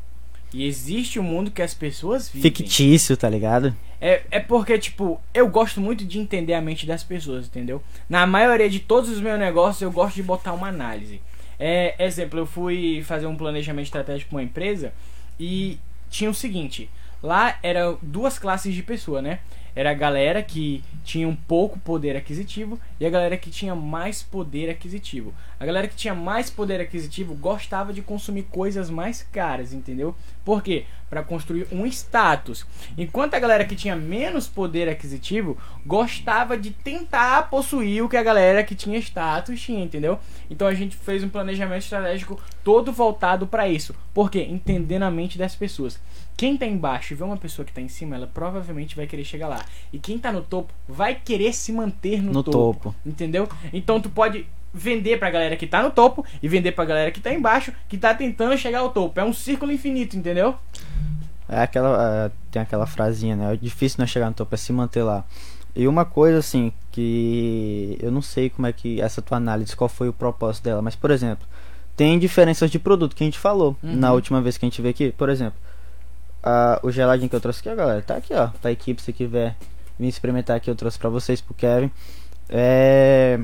[0.54, 2.50] e existe o mundo que as pessoas vivem.
[2.50, 3.74] Fictício, tá ligado?
[4.04, 7.80] É, é porque, tipo, eu gosto muito de entender a mente das pessoas, entendeu?
[8.08, 11.20] Na maioria de todos os meus negócios, eu gosto de botar uma análise.
[11.56, 14.92] É, exemplo, eu fui fazer um planejamento estratégico para uma empresa
[15.38, 15.78] e
[16.10, 16.90] tinha o seguinte:
[17.22, 19.38] lá eram duas classes de pessoa, né?
[19.74, 24.22] Era a galera que tinha um pouco poder aquisitivo e a galera que tinha mais
[24.22, 25.34] poder aquisitivo.
[25.58, 30.14] A galera que tinha mais poder aquisitivo gostava de consumir coisas mais caras, entendeu?
[30.44, 30.84] Por quê?
[31.10, 32.64] Para construir um status.
[32.96, 38.22] Enquanto a galera que tinha menos poder aquisitivo gostava de tentar possuir o que a
[38.22, 40.20] galera que tinha status tinha, entendeu?
[40.48, 43.96] Então a gente fez um planejamento estratégico todo voltado para isso.
[44.14, 44.46] Por quê?
[44.48, 45.98] Entendendo a mente das pessoas.
[46.36, 49.24] Quem tá embaixo e vê uma pessoa que tá em cima, ela provavelmente vai querer
[49.24, 49.64] chegar lá.
[49.92, 52.91] E quem tá no topo vai querer se manter no, No topo, topo.
[53.04, 53.48] Entendeu?
[53.72, 57.20] Então tu pode vender pra galera que tá no topo e vender pra galera que
[57.20, 59.20] tá embaixo, que tá tentando chegar ao topo.
[59.20, 60.54] É um círculo infinito, entendeu?
[61.48, 62.26] É aquela.
[62.26, 63.52] é, tem aquela frasinha, né?
[63.52, 65.24] É difícil não chegar no topo, é se manter lá.
[65.74, 69.88] E uma coisa assim, que eu não sei como é que essa tua análise, qual
[69.88, 71.46] foi o propósito dela, mas por exemplo,
[71.96, 73.96] tem diferenças de produto que a gente falou Uhum.
[73.96, 75.12] na última vez que a gente veio aqui.
[75.12, 75.58] Por exemplo,
[76.42, 78.48] a- o geladinho que eu trouxe aqui, ó, galera, tá aqui, ó.
[78.60, 79.56] Pra equipe, se quiser
[79.98, 81.90] vir experimentar aqui, eu trouxe pra vocês, pro Kevin.
[82.52, 83.40] É.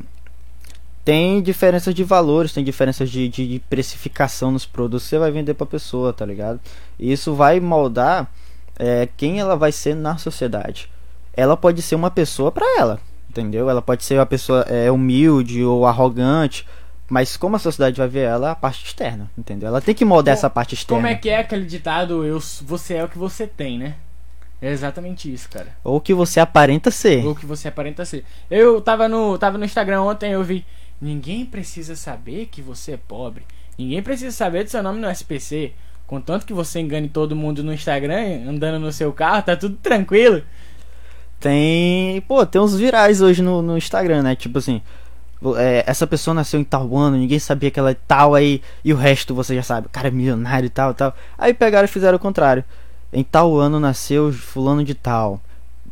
[1.04, 5.30] Tem diferenças de valores, tem diferenças de, de, de precificação nos produtos que você vai
[5.30, 6.60] vender pra pessoa, tá ligado?
[6.98, 8.30] E isso vai moldar
[8.78, 10.90] é, quem ela vai ser na sociedade.
[11.34, 13.70] Ela pode ser uma pessoa pra ela, entendeu?
[13.70, 16.66] Ela pode ser uma pessoa é, humilde ou arrogante,
[17.08, 19.68] mas como a sociedade vai ver ela, a parte externa, entendeu?
[19.68, 21.02] Ela tem que moldar Co- essa parte externa.
[21.04, 23.94] Como é que é aquele ditado, eu, você é o que você tem, né?
[24.60, 25.68] É exatamente isso, cara.
[25.84, 27.24] Ou que você aparenta ser.
[27.24, 28.24] Ou que você aparenta ser.
[28.50, 30.64] Eu tava no, tava no Instagram ontem, eu vi.
[31.00, 33.44] Ninguém precisa saber que você é pobre.
[33.78, 35.72] Ninguém precisa saber do seu nome no SPC.
[36.08, 40.42] Contanto que você engane todo mundo no Instagram, andando no seu carro, tá tudo tranquilo.
[41.38, 42.20] Tem.
[42.22, 44.34] Pô, tem uns virais hoje no, no Instagram, né?
[44.34, 44.82] Tipo assim.
[45.56, 48.92] é, essa pessoa nasceu em tal ano, ninguém sabia que ela é tal aí, e
[48.92, 51.14] o resto você já sabe, o cara é milionário e tal, tal.
[51.36, 52.64] Aí pegaram e fizeram o contrário.
[53.12, 55.40] Em tal ano nasceu fulano de tal.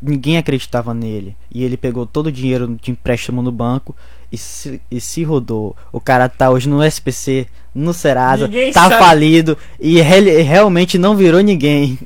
[0.01, 1.35] Ninguém acreditava nele.
[1.53, 3.97] E ele pegou todo o dinheiro de empréstimo no banco
[4.31, 5.75] e se, e se rodou.
[5.91, 8.99] O cara tá hoje no SPC, no Serasa, Ninguém tá sabe.
[8.99, 11.99] falido e re- realmente não virou ninguém.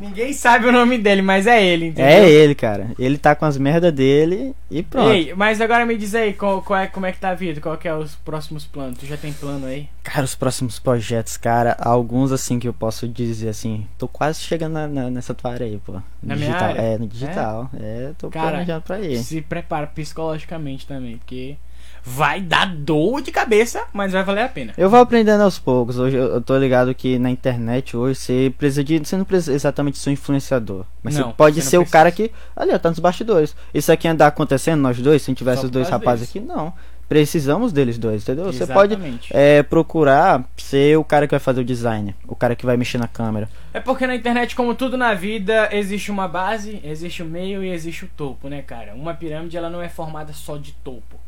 [0.00, 2.10] Ninguém sabe o nome dele, mas é ele, entendeu?
[2.10, 2.88] É ele, cara.
[2.98, 5.10] Ele tá com as merdas dele e pronto.
[5.12, 7.60] Ei, mas agora me diz aí, qual, qual é, como é que tá a vida?
[7.60, 8.98] Qual que é os próximos planos?
[8.98, 9.88] Tu já tem plano aí?
[10.02, 14.72] Cara, os próximos projetos, cara, alguns assim que eu posso dizer assim, tô quase chegando
[14.72, 15.92] na- na- nessa tua área aí, pô.
[16.22, 16.68] Na minha digital.
[16.68, 16.80] área?
[16.80, 17.70] É, no digital.
[17.78, 19.18] É, tô Cara, planejando pra ir.
[19.18, 21.56] Se prepara psicologicamente também, porque
[22.04, 24.72] vai dar dor de cabeça, mas vai valer a pena.
[24.76, 25.98] Eu vou aprendendo aos poucos.
[25.98, 28.98] Hoje eu, tô ligado que na internet hoje você precisa de.
[28.98, 30.84] Você não precisa exatamente ser um influenciador.
[31.02, 31.92] Mas Não, você pode você ser o precisa.
[31.92, 32.30] cara que.
[32.56, 33.54] Ali, ó, tá nos bastidores.
[33.72, 36.46] Isso aqui andar acontecendo, nós dois, se não tivesse Só os dois rapazes deles.
[36.50, 36.72] aqui, não.
[37.08, 38.44] Precisamos deles dois, entendeu?
[38.52, 39.30] Você pode Exatamente.
[39.32, 42.98] é, procurar ser o cara que vai fazer o design, o cara que vai mexer
[42.98, 43.48] na câmera.
[43.74, 47.70] É porque na internet, como tudo na vida, existe uma base, existe o meio e
[47.70, 48.94] existe o topo, né, cara?
[48.94, 51.18] Uma pirâmide, ela não é formada só de topo.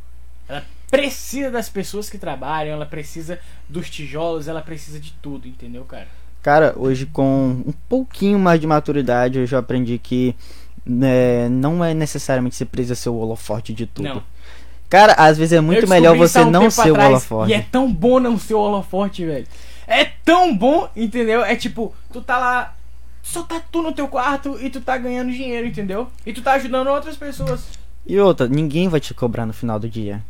[0.49, 5.85] Ela precisa das pessoas que trabalham, ela precisa dos tijolos, ela precisa de tudo, entendeu,
[5.85, 6.09] cara?
[6.43, 10.35] Cara, hoje com um pouquinho mais de maturidade, eu já aprendi que
[10.85, 14.09] né, não é necessariamente você precisa ser o holofote de tudo.
[14.09, 14.23] Não.
[14.91, 17.51] Cara, às vezes é muito melhor você um não ser o atrás, holofote.
[17.51, 19.47] E é tão bom não ser o holofote, velho.
[19.87, 21.43] É tão bom, entendeu?
[21.43, 22.77] É tipo, tu tá lá,
[23.23, 26.09] só tá tu no teu quarto e tu tá ganhando dinheiro, entendeu?
[26.27, 27.63] E tu tá ajudando outras pessoas.
[28.07, 30.23] E outra, ninguém vai te cobrar no final do dia.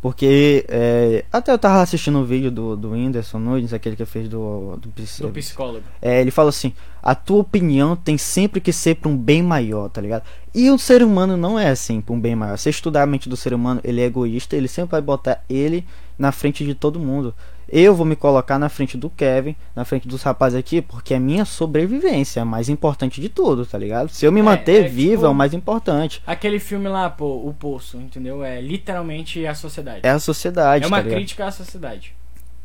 [0.00, 4.28] Porque é, até eu tava assistindo um vídeo do, do Whindersson Nunes, aquele que fez
[4.28, 4.88] do, do,
[5.28, 5.84] Do psicólogo.
[6.00, 9.90] É, ele fala assim: a tua opinião tem sempre que ser pra um bem maior,
[9.90, 10.22] tá ligado?
[10.54, 12.56] E o ser humano não é assim, pra um bem maior.
[12.56, 15.86] Se estudar a mente do ser humano, ele é egoísta, ele sempre vai botar ele
[16.18, 17.34] na frente de todo mundo.
[17.72, 21.20] Eu vou me colocar na frente do Kevin, na frente dos rapazes aqui, porque a
[21.20, 24.08] minha sobrevivência é a mais importante de tudo, tá ligado?
[24.08, 26.20] Se eu me É, manter é vivo tipo- é o mais importante.
[26.26, 28.42] Aquele filme lá, pô, O Poço, entendeu?
[28.42, 30.00] É literalmente a sociedade.
[30.02, 32.12] É a sociedade, É uma tá crítica à sociedade.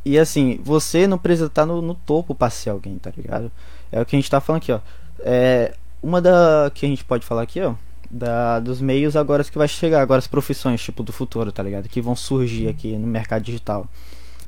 [0.04, 3.52] E assim, você não precisa estar no, no topo pra ser alguém, tá ligado?
[3.92, 4.80] É o que a gente tá falando aqui, ó.
[5.20, 7.76] É, uma da que a gente pode falar aqui, ó.
[8.10, 11.90] Da, dos meios agora que vai chegar, agora as profissões, tipo, do futuro, tá ligado?
[11.90, 13.88] Que vão surgir aqui no mercado digital.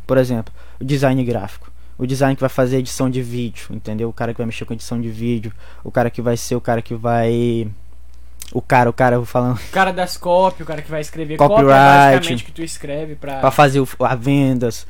[0.07, 1.69] Por exemplo, o design gráfico.
[1.97, 4.07] O design que vai fazer edição de vídeo, entendeu?
[4.09, 5.51] O cara que vai mexer com edição de vídeo.
[5.83, 7.67] O cara que vai ser o cara que vai.
[8.53, 9.57] O cara, o cara, eu vou falando.
[9.57, 11.65] O cara das copy, o cara que vai escrever Copyright.
[11.65, 13.39] copy é basicamente que tu escreve pra...
[13.39, 14.87] Pra fazer o, a vendas.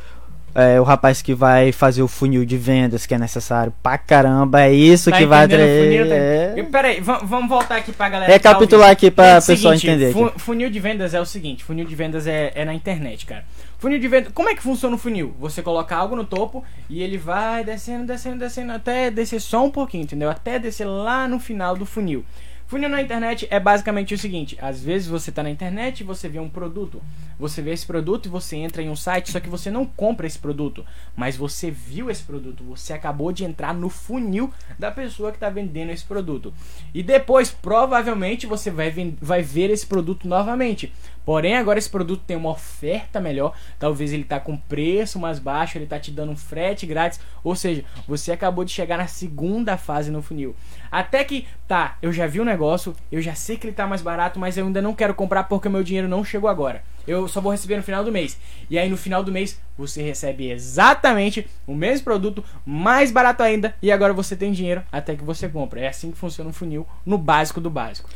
[0.53, 4.62] É, o rapaz que vai fazer o funil de vendas que é necessário pra caramba.
[4.62, 6.63] É isso Tá que vai tá- é...
[6.71, 8.32] Pera aí, va- vamos voltar aqui pra galera.
[8.34, 8.93] Tá capitular ouvindo.
[8.93, 10.25] aqui pra É pessoa seguinte, entender.
[10.27, 10.39] aqui.
[10.39, 13.43] funil de vendas é o seguinte, funil de vendas é, é na internet, cara.
[13.79, 15.35] Funil de vendas, como é que funciona o funil?
[15.39, 19.69] Você coloca algo no topo e ele vai descendo, descendo, descendo até descer só um
[19.69, 20.31] pouquinho, entendeu?
[20.31, 22.25] Até descer lá no final do funil.
[22.67, 26.27] Funil na internet é basicamente o seguinte: às vezes você tá na internet e você
[26.27, 27.01] vê um produto.
[27.39, 30.25] Você vê esse produto e você entra em um site, só que você não compra
[30.25, 30.83] esse produto,
[31.15, 35.49] mas você viu esse produto, você acabou de entrar no funil da pessoa que está
[35.49, 36.51] vendendo esse produto.
[36.93, 40.91] E depois, provavelmente, você vai, vai ver esse produto novamente.
[41.27, 43.53] Porém, agora esse produto tem uma oferta melhor.
[43.77, 47.19] Talvez ele tá com preço mais baixo, ele tá te dando um frete grátis.
[47.43, 50.55] Ou seja, você acabou de chegar na segunda fase no funil.
[50.89, 54.01] Até que, tá, eu já vi o negócio, eu já sei que ele tá mais
[54.01, 56.81] barato, mas eu ainda não quero comprar porque o meu dinheiro não chegou agora.
[57.05, 58.39] Eu só vou receber no final do mês.
[58.69, 63.75] E aí no final do mês você recebe exatamente o mesmo produto, mais barato ainda,
[63.81, 65.81] e agora você tem dinheiro até que você compra.
[65.81, 68.09] É assim que funciona um funil no básico do básico.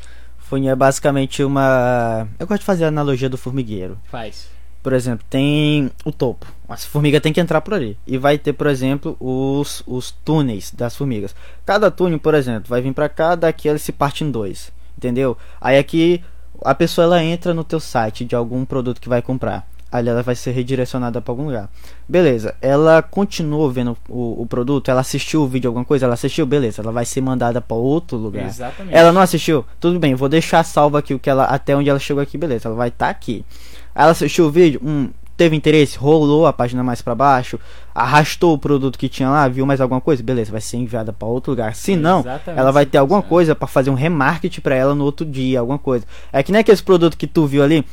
[0.51, 2.27] Funil é basicamente uma.
[2.37, 3.97] Eu gosto de fazer a analogia do formigueiro.
[4.11, 4.49] Faz.
[4.83, 6.45] Por exemplo, tem o topo.
[6.67, 7.97] As formigas tem que entrar por ali.
[8.05, 11.33] E vai ter, por exemplo, os, os túneis das formigas.
[11.65, 14.73] Cada túnel, por exemplo, vai vir para cá, daqui ele se parte em dois.
[14.97, 15.37] Entendeu?
[15.61, 16.21] Aí aqui
[16.65, 20.23] a pessoa ela entra no teu site de algum produto que vai comprar ali ela
[20.23, 21.69] vai ser redirecionada para algum lugar.
[22.07, 26.45] Beleza, ela continuou vendo o, o, produto, ela assistiu o vídeo, alguma coisa, ela assistiu,
[26.45, 28.45] beleza, ela vai ser mandada para outro lugar.
[28.45, 28.95] Exatamente.
[28.95, 31.99] Ela não assistiu, tudo bem, vou deixar salvo aqui o que ela até onde ela
[31.99, 33.45] chegou aqui, beleza, ela vai estar tá aqui.
[33.93, 35.09] Ela assistiu o vídeo, hum,
[35.41, 37.59] teve interesse, rolou a página mais para baixo,
[37.95, 41.27] arrastou o produto que tinha lá, viu mais alguma coisa, beleza, vai ser enviada para
[41.27, 41.73] outro lugar.
[41.73, 45.25] Se não, ela vai ter alguma coisa para fazer um remarketing para ela no outro
[45.25, 46.05] dia, alguma coisa.
[46.31, 47.83] É que nem aquele produto que tu viu ali,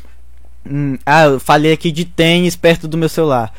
[0.70, 3.52] Hum, ah, eu falei aqui de tênis perto do meu celular.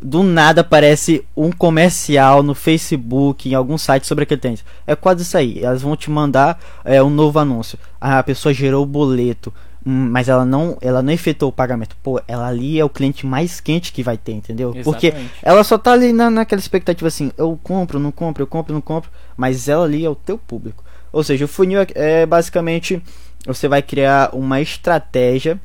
[0.00, 4.64] Do nada aparece um comercial no Facebook, em algum site sobre aquele tênis.
[4.86, 5.62] É quase isso aí.
[5.62, 7.78] Elas vão te mandar é, um novo anúncio.
[8.00, 9.52] Ah, a pessoa gerou o boleto.
[9.84, 11.96] Hum, mas ela não, ela não efetuou o pagamento.
[12.02, 14.74] Pô, ela ali é o cliente mais quente que vai ter, entendeu?
[14.74, 14.84] Exatamente.
[14.84, 18.74] Porque ela só tá ali na, naquela expectativa assim, eu compro, não compro, eu compro,
[18.74, 20.84] não compro, mas ela ali é o teu público.
[21.12, 23.02] Ou seja, o funil é, é basicamente
[23.46, 25.58] você vai criar uma estratégia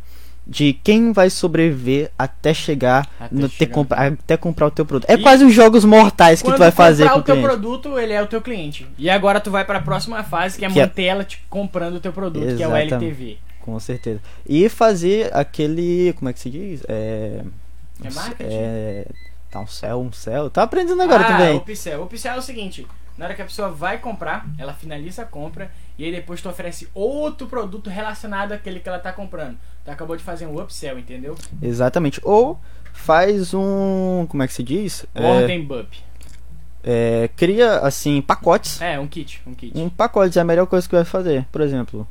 [0.45, 5.10] de quem vai sobreviver até chegar até, no, chegar comp até comprar o teu produto.
[5.10, 8.13] É e quase os jogos mortais que tu vai fazer com o teu produto, ele
[8.13, 8.88] é o teu cliente.
[8.97, 11.08] E agora tu vai para a próxima fase, que é que manter é...
[11.08, 12.88] ela te comprando o teu produto, Exatamente.
[12.88, 13.38] que é o LTV.
[13.62, 14.19] Com certeza.
[14.45, 16.84] E fazer aquele, como é que se diz?
[16.89, 17.41] É,
[18.03, 18.49] é marketing.
[18.51, 19.06] É,
[19.49, 20.49] tá um céu, um céu.
[20.49, 21.56] Tá aprendendo agora ah, também.
[21.56, 22.03] O Pixel.
[22.03, 22.86] O Pixel é o seguinte,
[23.17, 26.49] na hora que a pessoa vai comprar, ela finaliza a compra e aí depois tu
[26.49, 29.58] oferece outro produto relacionado àquele que ela tá comprando.
[29.86, 31.36] Tu acabou de fazer um upsell, entendeu?
[31.62, 32.19] Exatamente.
[32.23, 32.60] Ou
[32.93, 34.25] faz um.
[34.27, 35.06] Como é que se diz?
[35.13, 35.93] Ordem é, bup.
[36.86, 38.82] É, cria assim pacotes.
[38.82, 39.77] É, um kit, um kit.
[39.77, 42.06] Um pacote é a melhor coisa que vai fazer, por exemplo.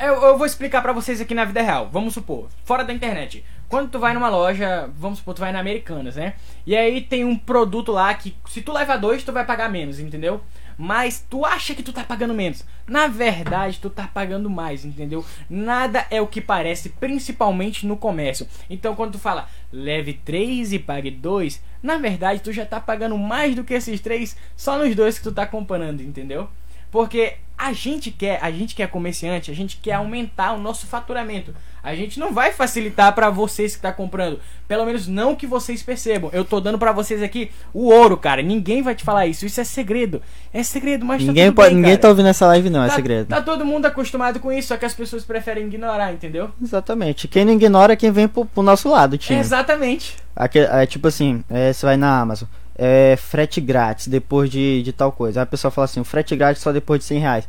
[0.00, 1.88] Eu, eu vou explicar para vocês aqui na vida real.
[1.92, 3.44] Vamos supor, fora da internet.
[3.68, 6.34] Quando tu vai numa loja, vamos supor, tu vai na Americanas, né?
[6.66, 10.00] E aí tem um produto lá que se tu leva dois, tu vai pagar menos,
[10.00, 10.40] entendeu?
[10.78, 12.64] Mas tu acha que tu tá pagando menos.
[12.86, 15.24] Na verdade, tu tá pagando mais, entendeu?
[15.50, 18.46] Nada é o que parece, principalmente no comércio.
[18.70, 23.18] Então, quando tu fala leve 3 e pague 2, na verdade tu já tá pagando
[23.18, 26.48] mais do que esses três só nos dois que tu tá comprando, entendeu?
[26.90, 31.54] Porque a gente quer, a gente quer comerciante, a gente quer aumentar o nosso faturamento.
[31.82, 35.82] A gente não vai facilitar para vocês que tá comprando, pelo menos não que vocês
[35.82, 36.30] percebam.
[36.32, 38.42] Eu tô dando para vocês aqui o ouro, cara.
[38.42, 39.46] Ninguém vai te falar isso.
[39.46, 40.20] Isso é segredo.
[40.52, 42.02] É segredo, mas ninguém tá pode, bem, ninguém cara.
[42.02, 43.28] tá ouvindo essa live não, é tá, é segredo.
[43.28, 46.50] Tá todo mundo acostumado com isso, só que as pessoas preferem ignorar, entendeu?
[46.62, 47.28] Exatamente.
[47.28, 49.36] Quem não ignora é quem vem pro, pro nosso lado, tio.
[49.36, 50.16] exatamente.
[50.34, 54.92] Aqui, é tipo assim, é, você vai na Amazon é, frete grátis depois de, de
[54.92, 55.40] tal coisa.
[55.40, 57.48] Aí a pessoa fala assim, o frete grátis só depois de 100 reais.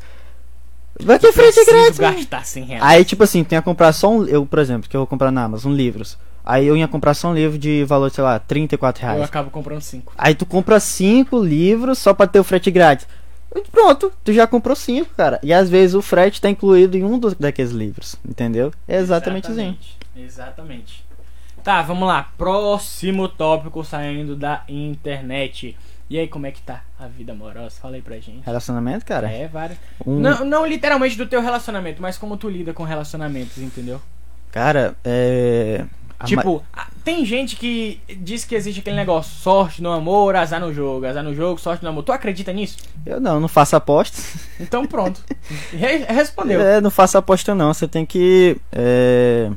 [1.03, 1.97] Vai ter frete grátis.
[1.97, 2.83] gastar 100 reais.
[2.83, 4.25] Aí, tipo assim, tem a comprar só um.
[4.25, 6.17] Eu, por exemplo, que eu vou comprar na Amazon livros.
[6.45, 9.19] Aí eu ia comprar só um livro de valor, sei lá, 34 reais.
[9.19, 10.13] Eu acabo comprando 5.
[10.17, 13.07] Aí tu compra 5 livros só pra ter o frete grátis.
[13.71, 15.39] Pronto, tu já comprou 5, cara.
[15.41, 18.15] E às vezes o frete tá incluído em um dos, daqueles livros.
[18.27, 18.71] Entendeu?
[18.87, 20.25] É exatamente, exatamente assim.
[20.25, 21.05] Exatamente.
[21.63, 22.31] Tá, vamos lá.
[22.37, 25.77] Próximo tópico saindo da internet.
[26.09, 27.75] E aí, como é que tá a vida amorosa?
[27.79, 28.43] Fala aí pra gente.
[28.43, 29.29] Relacionamento, cara?
[29.29, 29.77] É, vários.
[30.03, 30.19] Um...
[30.19, 34.01] Não, não literalmente do teu relacionamento, mas como tu lida com relacionamentos, entendeu?
[34.51, 35.85] Cara, é.
[36.25, 36.87] Tipo, ma...
[37.03, 41.23] tem gente que diz que existe aquele negócio, sorte no amor, azar no jogo, azar
[41.23, 42.01] no jogo, sorte no amor.
[42.03, 42.77] Tu acredita nisso?
[43.05, 44.35] Eu não, não faço apostas.
[44.59, 45.23] Então pronto.
[45.71, 46.59] Re respondeu.
[46.59, 47.71] É, não faço aposta não.
[47.71, 48.57] Você tem que.
[48.71, 49.51] É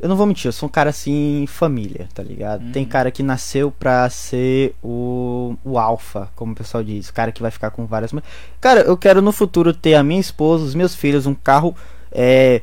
[0.00, 2.62] eu não vou mentir, eu sou um cara assim, família, tá ligado?
[2.62, 2.72] Uhum.
[2.72, 7.08] Tem cara que nasceu pra ser o, o alfa, como o pessoal diz.
[7.08, 8.12] O cara que vai ficar com várias.
[8.60, 11.74] Cara, eu quero no futuro ter a minha esposa, os meus filhos, um carro.
[12.12, 12.62] É...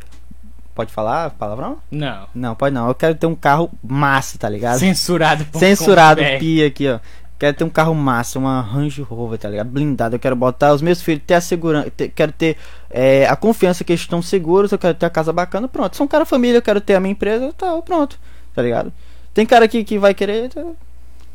[0.74, 1.78] Pode falar palavrão?
[1.92, 2.28] Não.
[2.34, 2.88] Não, pode não.
[2.88, 4.80] Eu quero ter um carro massa, tá ligado?
[4.80, 5.46] Censurado.
[5.58, 7.00] Censurado, pia aqui, ó.
[7.38, 9.68] Quero ter um carro massa, uma Range Rover, tá ligado?
[9.68, 10.16] Blindado.
[10.16, 12.58] Eu quero botar os meus filhos, ter a segurança, ter, quero ter
[12.90, 15.96] é, a confiança que eles estão seguros, eu quero ter a casa bacana, pronto.
[15.96, 18.20] Sou um cara família, eu quero ter a minha empresa, tá, pronto,
[18.54, 18.92] tá ligado?
[19.34, 20.50] Tem cara aqui que vai querer.
[20.50, 20.64] Tá...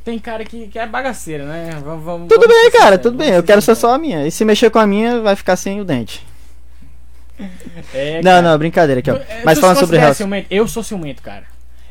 [0.04, 1.78] Tem cara que, que é bagaceiro, né?
[1.84, 3.30] Vamos, vamos, tudo vamos bem, cara, tudo bem.
[3.30, 4.26] Eu quero ser só a minha.
[4.26, 6.26] E se mexer com a minha, vai ficar sem o dente.
[7.94, 9.18] É, não, não, brincadeira aqui, ó.
[9.44, 10.46] Mas falando sobre ciumento?
[10.50, 11.44] Eu sou ciumento, cara.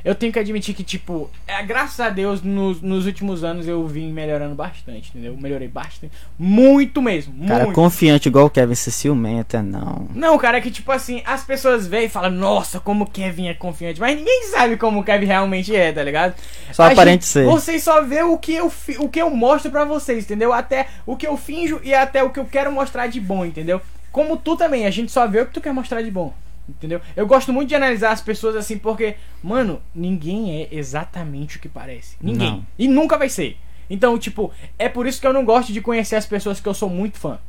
[0.04, 3.86] Eu tenho que admitir que, tipo, é, graças a Deus, nos, nos últimos anos eu
[3.86, 5.36] vim melhorando bastante, entendeu?
[5.38, 6.12] Melhorei bastante.
[6.38, 7.48] Muito mesmo.
[7.48, 7.76] Cara, muito.
[7.76, 10.08] confiante igual o Kevin ciumento, é não.
[10.16, 13.48] Não, cara, é que tipo assim, as pessoas veem e falam, nossa, como o Kevin
[13.48, 14.00] é confiante.
[14.00, 16.36] Mas ninguém sabe como o Kevin realmente é, tá ligado?
[16.72, 17.46] Só A aparente gente- ser.
[17.46, 20.54] Vocês só vê o que, eu, o que eu mostro pra vocês, entendeu?
[20.54, 23.82] Até o que eu finjo e até o que eu quero mostrar de bom, entendeu?
[24.12, 26.34] Como tu também, a gente só vê o que tu quer mostrar de bom.
[26.69, 27.01] Entendeu?
[27.15, 31.67] Eu gosto muito de analisar as pessoas assim, porque, mano, ninguém é exatamente o que
[31.67, 32.15] parece.
[32.21, 32.51] Ninguém.
[32.51, 32.65] Não.
[32.77, 33.58] E nunca vai ser.
[33.89, 36.73] Então, tipo, é por isso que eu não gosto de conhecer as pessoas que eu
[36.73, 37.39] sou muito fã.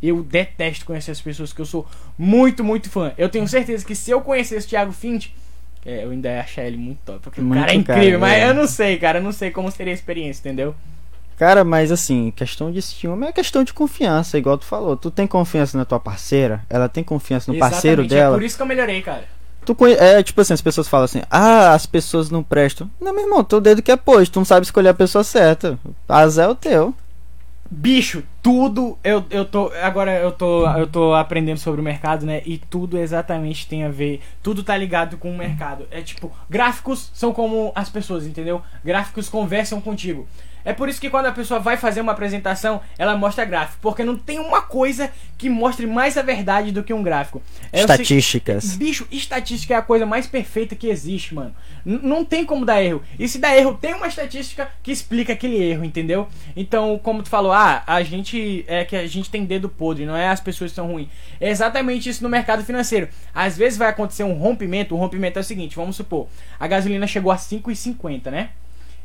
[0.00, 1.86] Eu detesto conhecer as pessoas que eu sou
[2.16, 3.12] muito, muito fã.
[3.18, 5.30] Eu tenho certeza que se eu conhecesse o Thiago Fint,
[5.84, 7.18] é, eu ainda ia achar ele muito top.
[7.20, 8.48] Porque o Muito cara é cara, incrível, mas é.
[8.48, 9.18] eu não sei, cara.
[9.18, 10.74] Eu não sei como seria a experiência, entendeu?
[11.38, 14.96] Cara, mas assim, questão de ciúme é questão de confiança, igual tu falou.
[14.96, 18.34] Tu tem confiança na tua parceira, ela tem confiança no parceiro Exatamente, É dela.
[18.36, 19.24] por isso que eu melhorei, cara.
[19.64, 19.94] Tu conhe...
[19.94, 22.90] É tipo assim, as pessoas falam assim, ah, as pessoas não prestam.
[23.00, 25.78] Não, meu irmão, teu dedo que é pôs, tu não sabe escolher a pessoa certa.
[26.08, 26.94] Azar é o teu.
[27.70, 29.70] Bicho, tudo eu, eu tô.
[29.82, 32.40] Agora eu tô, eu tô aprendendo sobre o mercado, né?
[32.46, 34.22] E tudo exatamente tem a ver.
[34.42, 35.86] Tudo tá ligado com o mercado.
[35.90, 38.62] É tipo, gráficos são como as pessoas, entendeu?
[38.82, 40.26] Gráficos conversam contigo.
[40.64, 43.78] É por isso que quando a pessoa vai fazer uma apresentação, ela mostra gráfico.
[43.80, 47.40] Porque não tem uma coisa que mostre mais a verdade do que um gráfico.
[47.72, 48.76] É Estatísticas.
[48.76, 51.54] Bicho, estatística é a coisa mais perfeita que existe, mano.
[51.86, 53.00] N- não tem como dar erro.
[53.18, 56.26] E se dá erro, tem uma estatística que explica aquele erro, entendeu?
[56.54, 60.16] Então, como tu falou, ah, a gente é que a gente tem dedo podre, não
[60.16, 61.08] é as pessoas que são ruins.
[61.40, 63.08] É exatamente isso no mercado financeiro.
[63.34, 64.94] Às vezes vai acontecer um rompimento.
[64.94, 68.50] O rompimento é o seguinte, vamos supor, a gasolina chegou a 5,50, né?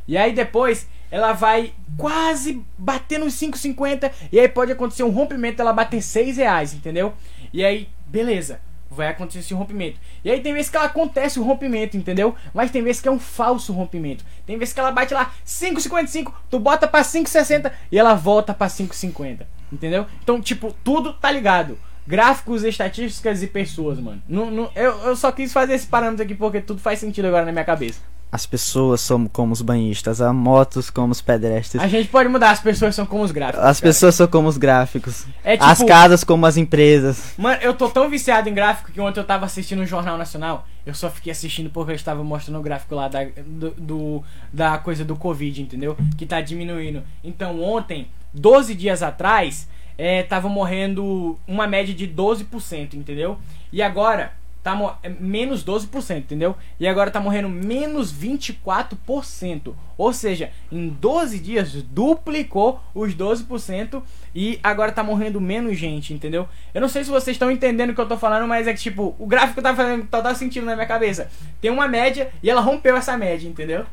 [0.07, 5.61] E aí depois ela vai quase bater nos 5,50 e aí pode acontecer um rompimento,
[5.61, 7.13] ela bater 6 reais, entendeu?
[7.53, 8.59] E aí, beleza,
[8.95, 9.99] vai acontecer esse rompimento.
[10.23, 12.35] E aí tem vezes que ela acontece o rompimento, entendeu?
[12.53, 14.23] Mas tem vezes que é um falso rompimento.
[14.45, 18.67] Tem vezes que ela bate lá 5,55, tu bota pra 5,60 e ela volta pra
[18.67, 20.05] 5,50, entendeu?
[20.21, 21.77] Então, tipo, tudo tá ligado.
[22.05, 24.21] Gráficos, estatísticas e pessoas, mano.
[24.27, 27.45] Não, não, eu, eu só quis fazer esse parâmetro aqui porque tudo faz sentido agora
[27.45, 28.01] na minha cabeça.
[28.33, 31.79] As pessoas são como os banhistas, as motos como os pedestres.
[31.83, 33.63] A gente pode mudar, as pessoas são como os gráficos.
[33.63, 33.89] As cara.
[33.91, 35.25] pessoas são como os gráficos.
[35.43, 37.35] É As tipo- casas como as empresas.
[37.37, 40.67] Mano, eu tô tão viciado em gráfico que ontem eu tava assistindo um Jornal Nacional.
[40.83, 44.79] Eu só fiquei assistindo porque eu estava mostrando o gráfico lá da, do, do- da
[44.79, 45.95] coisa do Covid, entendeu?
[46.17, 47.03] Que tá diminuindo.
[47.23, 53.37] Então ontem, 12 dias atrás, é, tava morrendo uma média de 12%, entendeu?
[53.71, 56.55] E agora tá é, menos 12%, entendeu?
[56.79, 59.75] E agora tá morrendo menos 24%.
[59.97, 64.01] Ou seja, em 12 dias duplicou os 12%
[64.33, 66.47] e agora tá morrendo menos gente, entendeu?
[66.73, 68.79] Eu não sei se vocês estão entendendo o que eu tô falando, mas é que
[68.79, 71.29] tipo, o gráfico tá fazendo total sentido na minha cabeça.
[71.59, 73.85] Tem uma média e ela rompeu essa média, entendeu?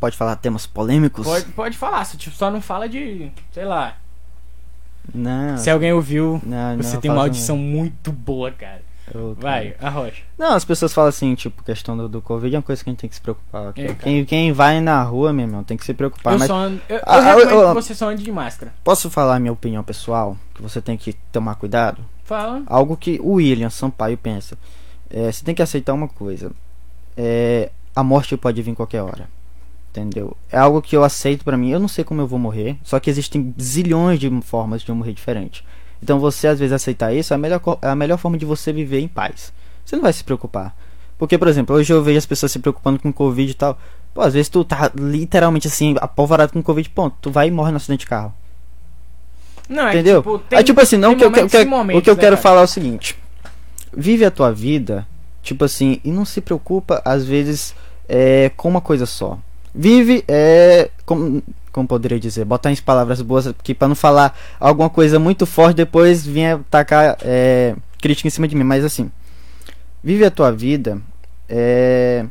[0.00, 1.24] Pode falar temas polêmicos?
[1.24, 3.96] Pode, pode falar, só, tipo, só não fala de, sei lá.
[5.14, 5.56] Não.
[5.58, 8.82] Se alguém ouviu, não, você não, tem uma audição muito boa, cara.
[9.12, 10.22] Eu- Vai, arrocha.
[10.38, 12.92] Não, as pessoas falam assim, tipo, questão do, do Covid é uma coisa que a
[12.92, 13.72] gente tem que se preocupar.
[13.76, 16.34] É, quem, quem vai na rua, meu irmão, tem que se preocupar.
[16.34, 18.30] Eu, mas só ando, eu, eu Ah, recomendo eu- eu- que você só ande de
[18.32, 18.72] máscara.
[18.84, 20.36] posso falar minha opinião pessoal?
[20.54, 22.02] Que você tem que tomar cuidado?
[22.24, 22.62] Fala.
[22.66, 24.56] Algo que o William Sampaio pensa.
[25.10, 26.52] É, você tem que aceitar uma coisa.
[27.16, 29.28] É, a morte pode vir qualquer hora.
[29.90, 30.34] Entendeu?
[30.50, 31.68] É algo que eu aceito pra mim.
[31.70, 32.78] Eu não sei como eu vou morrer.
[32.82, 35.62] Só que existem zilhões de formas de eu morrer diferente.
[36.02, 38.72] Então você às vezes aceitar isso é a melhor, é a melhor forma de você
[38.72, 39.52] viver em paz.
[39.84, 40.74] Você não vai se preocupar.
[41.18, 43.78] Porque, por exemplo, hoje eu vejo as pessoas se preocupando com Covid e tal.
[44.12, 47.16] Pô, às vezes tu tá literalmente assim, apalvorado com Covid, ponto.
[47.22, 48.34] Tu vai e morre no acidente de carro.
[49.68, 50.22] Não, é Entendeu?
[50.22, 52.10] Que, tipo, tem, é tipo assim, não que eu, que, momentos que- momentos, o que
[52.10, 52.42] eu né, quero cara?
[52.42, 53.16] falar é o seguinte:
[53.96, 55.06] vive a tua vida,
[55.42, 57.74] tipo assim, e não se preocupa às vezes
[58.08, 59.38] é, com uma coisa só.
[59.74, 61.42] Vive, é, como,
[61.72, 65.76] como poderia dizer, botar em palavras boas aqui pra não falar alguma coisa muito forte
[65.76, 69.10] depois vinha tacar é, crítica em cima de mim, mas assim,
[70.04, 71.00] vive a tua vida
[71.48, 72.26] é,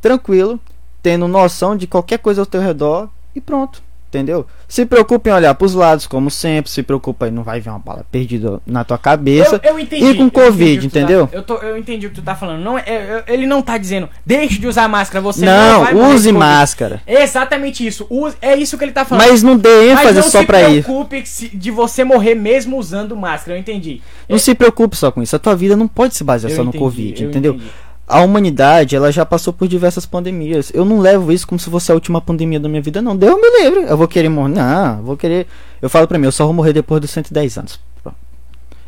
[0.00, 0.60] tranquilo,
[1.02, 3.82] tendo noção de qualquer coisa ao teu redor e pronto.
[4.12, 4.46] Entendeu?
[4.68, 6.70] Se preocupe em olhar pros lados, como sempre.
[6.70, 9.58] Se preocupa em não vai ver uma bala perdida na tua cabeça.
[9.64, 10.04] Eu, eu entendi.
[10.04, 11.26] E com eu Covid, que tu entendeu?
[11.28, 12.62] Tá, eu, tô, eu entendi o que tu tá falando.
[12.62, 16.30] Não, é- é- ele não tá dizendo, deixe de usar máscara, você não, de use
[16.30, 17.00] máscara.
[17.06, 18.06] É exatamente isso.
[18.10, 19.26] Use- é isso que ele tá falando.
[19.26, 20.82] Mas não dê ênfase não só pra isso.
[20.84, 24.02] preocupe se- de você morrer mesmo usando máscara, eu entendi.
[24.28, 25.34] Não se preocupe só com isso.
[25.34, 27.54] A tua vida não pode se basear Eu só no entendi, Covid, eu entendeu?
[27.54, 27.70] entendi.
[28.06, 30.70] A humanidade, ela já passou por diversas pandemias.
[30.74, 33.16] Eu não levo isso como se fosse a última pandemia da minha vida, não.
[33.16, 33.82] Deus me livre.
[33.88, 34.54] Eu vou querer morrer.
[34.54, 35.46] Não, vou querer.
[35.80, 37.80] Eu falo pra mim, eu só vou morrer depois dos 110 anos.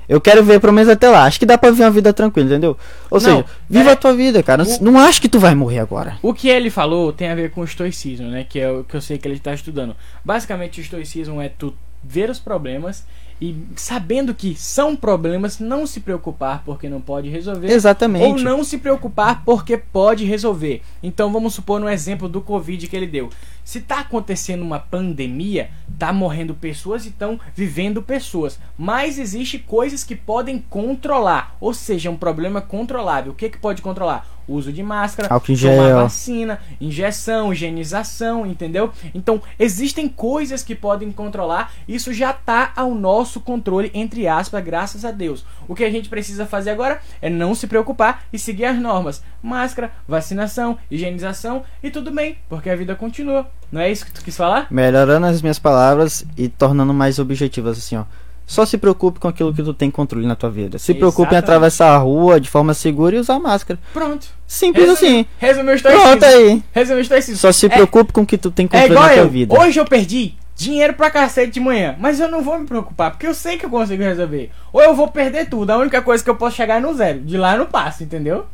[0.06, 1.24] Eu quero ver pelo menos até lá.
[1.24, 2.76] Acho que dá pra viver uma vida tranquila, entendeu?
[3.10, 4.62] Ou Não, seja, viva é- a tua vida, cara.
[4.62, 6.18] Não- o- Não acho que tu vai morrer agora.
[6.20, 8.44] O que ele falou tem a ver com o estoicismo, né?
[8.46, 9.96] Que é o que eu sei que ele está estudando.
[10.22, 13.02] Basicamente, o estoicismo é tu ver os problemas
[13.40, 17.68] e sabendo que são problemas, não se preocupar porque não pode resolver.
[17.68, 18.42] Ou Exatamente.
[18.42, 20.82] não se preocupar porque pode resolver.
[21.02, 23.30] Então vamos supor no exemplo do Covid que ele deu.
[23.64, 28.58] Se tá acontecendo uma pandemia, tá morrendo pessoas e estão vivendo pessoas.
[28.76, 31.56] Mas existe coisas que podem controlar.
[31.60, 33.32] Ou seja, um problema controlável.
[33.32, 34.33] O que, que pode controlar?
[34.46, 35.96] Uso de máscara, tomar gel.
[35.96, 38.92] vacina, injeção, higienização, entendeu?
[39.14, 45.04] Então, existem coisas que podem controlar, isso já tá ao nosso controle, entre aspas, graças
[45.04, 45.44] a Deus.
[45.66, 49.22] O que a gente precisa fazer agora é não se preocupar e seguir as normas.
[49.42, 53.48] Máscara, vacinação, higienização e tudo bem, porque a vida continua.
[53.72, 54.66] Não é isso que tu quis falar?
[54.70, 58.04] Melhorando as minhas palavras e tornando mais objetivas, assim, ó.
[58.46, 60.78] Só se preocupe com aquilo que tu tem controle na tua vida.
[60.78, 63.80] Se preocupe em atravessar a rua de forma segura e usar máscara.
[63.92, 64.26] Pronto.
[64.46, 65.24] Simples assim.
[65.38, 66.06] Resumiu o estoicismo.
[66.08, 66.62] Pronto aí.
[66.72, 67.38] Resumiu o estoicismo.
[67.38, 69.28] Só se É- preocupe com o que tu tem É controle igual na tua eu.
[69.30, 69.58] vida.
[69.58, 71.96] Hoje eu perdi dinheiro pra cacete de manhã.
[71.98, 74.50] Mas eu não vou me preocupar, porque eu sei que eu consigo resolver.
[74.72, 75.70] Ou eu vou perder tudo.
[75.70, 77.20] A única coisa que eu posso chegar é no zero.
[77.20, 78.44] De lá eu não passo, entendeu?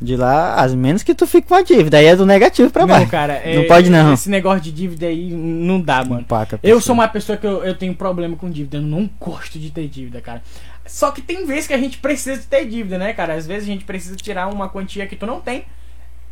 [0.00, 1.98] De lá, às menos que tu fique com a dívida.
[1.98, 3.10] Aí é do negativo pra não, baixo.
[3.10, 3.32] cara.
[3.34, 4.12] é- Não pode não.
[4.14, 6.20] Esse negócio de dívida aí não dá, mano.
[6.20, 8.76] Empaca Eu sou uma pessoa que eu, eu tenho problema com dívida.
[8.76, 10.42] Eu não gosto de ter dívida, cara.
[10.86, 13.34] Só que tem vezes que a gente precisa ter dívida, né, cara?
[13.34, 15.64] Às vezes a gente precisa tirar uma quantia que tu não tem,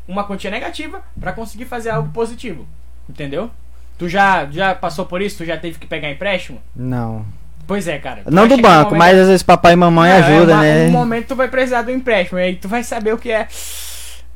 [0.09, 2.67] uma quantia negativa, pra conseguir fazer algo positivo.
[3.09, 3.51] Entendeu?
[3.99, 5.39] Tu já, já passou por isso?
[5.39, 6.61] Tu já teve que pegar empréstimo?
[6.75, 7.25] Não.
[7.67, 8.23] Pois é, cara.
[8.31, 10.87] Não do um banco, mas às vezes papai e mamãe É, ajuda, é uma- né?
[10.87, 12.39] Um momento tu vai precisar do empréstimo.
[12.39, 13.49] E aí tu vai saber o que é.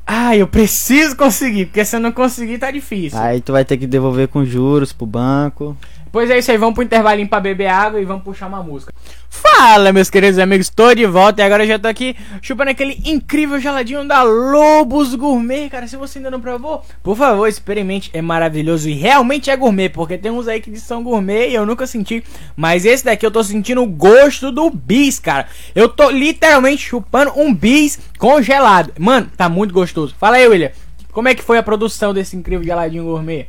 [0.05, 3.17] Ah, eu preciso conseguir, porque se eu não conseguir, tá difícil.
[3.19, 5.77] Aí tu vai ter que devolver com juros pro banco.
[6.11, 8.93] Pois é isso aí, vamos pro intervalinho pra beber água e vamos puxar uma música.
[9.29, 13.01] Fala, meus queridos amigos, tô de volta e agora eu já tô aqui chupando aquele
[13.05, 15.87] incrível geladinho da Lobos Gourmet, cara.
[15.87, 20.17] Se você ainda não provou, por favor, experimente, é maravilhoso e realmente é gourmet, porque
[20.17, 22.21] tem uns aí que são gourmet e eu nunca senti,
[22.57, 25.47] mas esse daqui eu tô sentindo o gosto do bis, cara.
[25.73, 28.91] Eu tô literalmente chupando um bis congelado.
[28.99, 30.13] Mano, tá muito gostoso.
[30.19, 30.71] Fala aí, William,
[31.13, 33.47] como é que foi a produção desse incrível geladinho gourmet?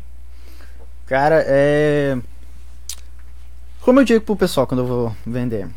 [1.06, 2.16] Cara, é.
[3.83, 5.68] Como eu digo pro pessoal quando eu vou vender,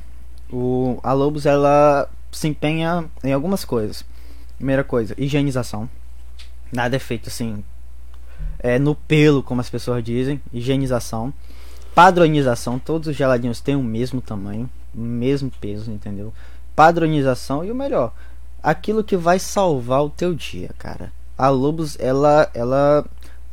[0.53, 4.05] o, a Lobos ela se empenha em algumas coisas.
[4.57, 5.89] Primeira coisa, higienização.
[6.71, 7.63] Nada é feito assim.
[8.59, 10.39] É no pelo, como as pessoas dizem.
[10.53, 11.33] Higienização.
[11.95, 12.77] Padronização.
[12.77, 16.31] Todos os geladinhos têm o mesmo tamanho, o mesmo peso, entendeu?
[16.75, 18.13] Padronização e o melhor,
[18.61, 21.11] aquilo que vai salvar o teu dia, cara.
[21.35, 23.03] A Lobos, ela, ela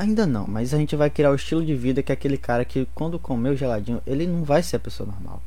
[0.03, 2.65] Ainda não, mas a gente vai criar o estilo de vida que é aquele cara
[2.65, 5.41] que quando comeu geladinho, ele não vai ser a pessoa normal.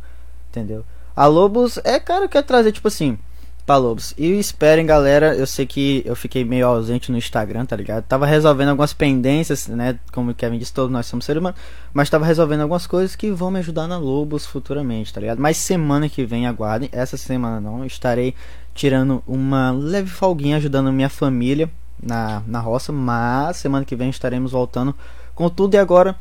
[0.49, 0.85] Entendeu?
[1.13, 3.19] A Lobos é cara que quer trazer, tipo assim,
[3.65, 4.13] pra Lobos.
[4.17, 5.35] E esperem, galera.
[5.35, 8.05] Eu sei que eu fiquei meio ausente no Instagram, tá ligado?
[8.05, 9.99] Tava resolvendo algumas pendências, né?
[10.13, 11.59] Como o Kevin disse, todos nós somos seres humanos.
[11.93, 15.41] Mas tava resolvendo algumas coisas que vão me ajudar na Lobos futuramente, tá ligado?
[15.41, 16.87] Mas semana que vem, aguardem.
[16.93, 18.33] Essa semana não, estarei
[18.73, 21.69] tirando uma leve folguinha ajudando minha família
[22.01, 24.95] na, na roça, mas semana que vem estaremos voltando
[25.33, 26.15] com tudo e agora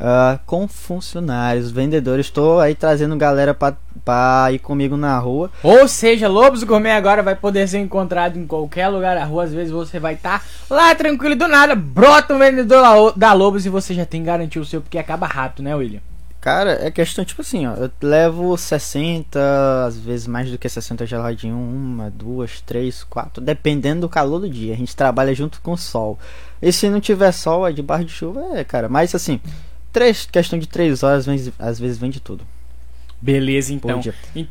[0.00, 2.26] ah, com funcionários, vendedores.
[2.26, 5.50] Estou aí trazendo galera para ir comigo na rua.
[5.62, 9.44] Ou seja, Lobos Gourmet agora vai poder ser encontrado em qualquer lugar da rua.
[9.44, 13.68] Às vezes você vai estar lá tranquilo do nada, brota um vendedor da Lobos e
[13.68, 16.00] você já tem garantido o seu, porque acaba rápido, né, William?
[16.48, 17.74] Cara, é questão tipo assim, ó.
[17.74, 19.38] Eu levo 60,
[19.86, 24.48] às vezes mais do que 60 geladinho, uma, duas, três, quatro, dependendo do calor do
[24.48, 24.72] dia.
[24.72, 26.18] A gente trabalha junto com o sol.
[26.62, 28.88] E se não tiver sol, é debaixo de chuva, é, cara.
[28.88, 29.38] Mas assim,
[29.92, 32.46] três, questão de três horas, vem- às vezes vende tudo.
[33.20, 34.00] Beleza, então.
[34.34, 34.48] E-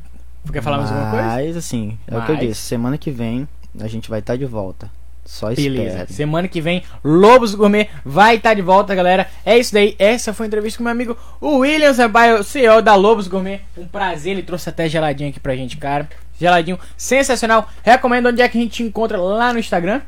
[0.54, 1.26] Quer falar mais alguma coisa?
[1.26, 2.62] Mas assim, é o que eu Mas- disse.
[2.62, 3.48] Semana que vem
[3.80, 4.92] a gente vai estar de volta.
[5.28, 5.84] Só Beleza.
[5.84, 6.14] espere.
[6.14, 9.28] Semana que vem, Lobos Gourmet vai estar de volta, galera.
[9.46, 9.94] É isso daí.
[10.00, 13.60] Essa foi a entrevista com meu amigo o William Zabaio, CEO da Lobos Gourmet.
[13.78, 16.08] Um prazer, ele trouxe até geladinho aqui pra gente, cara.
[16.40, 17.70] Geladinho sensacional.
[17.84, 20.00] Recomendo onde é que a gente te encontra lá no Instagram.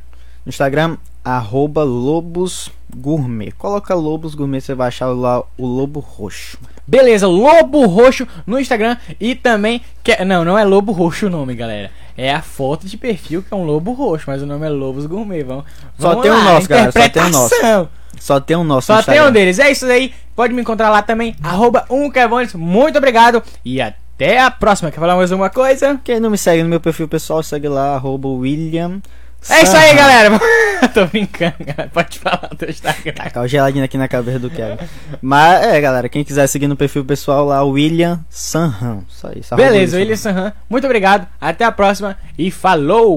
[0.46, 3.52] No Instagram, arroba Lobos Gourmet.
[3.52, 6.58] Coloca Lobos Gourmet, você vai achar lá o Lobo Roxo.
[6.88, 9.82] Beleza, Lobo Roxo no Instagram e também.
[10.02, 10.24] Que...
[10.24, 11.92] Não, não é Lobo Roxo o nome, galera.
[12.22, 15.06] É a foto de perfil que é um lobo roxo, mas o nome é Lobos
[15.06, 15.42] Gourmet.
[15.42, 15.64] Vamos,
[15.98, 17.90] Só vamos tem lá, o nosso, galera, só tem o nosso.
[18.20, 19.30] Só tem o nosso Só no tem Instagram.
[19.30, 19.58] um deles.
[19.58, 20.14] É isso aí.
[20.36, 21.34] Pode me encontrar lá também.
[21.42, 22.12] Arroba um.
[22.56, 23.42] Muito obrigado.
[23.64, 24.92] E até a próxima.
[24.92, 25.98] Quer falar mais alguma coisa?
[26.04, 29.02] Quem não me segue no meu perfil pessoal, segue lá, arroba William.
[29.50, 30.40] É isso aí, galera.
[30.94, 31.90] Tô brincando, galera.
[31.94, 33.14] Pode falar do Instagram.
[33.14, 34.78] Tacar o geladinho aqui na cabeça do Kevin.
[35.22, 39.04] Mas é, galera, quem quiser seguir no perfil pessoal lá, William Sanhan.
[39.08, 39.56] Só isso.
[39.56, 40.54] Beleza, William Sanhan.
[40.70, 41.28] Muito obrigado.
[41.40, 42.18] Até a próxima.
[42.38, 43.08] E falou!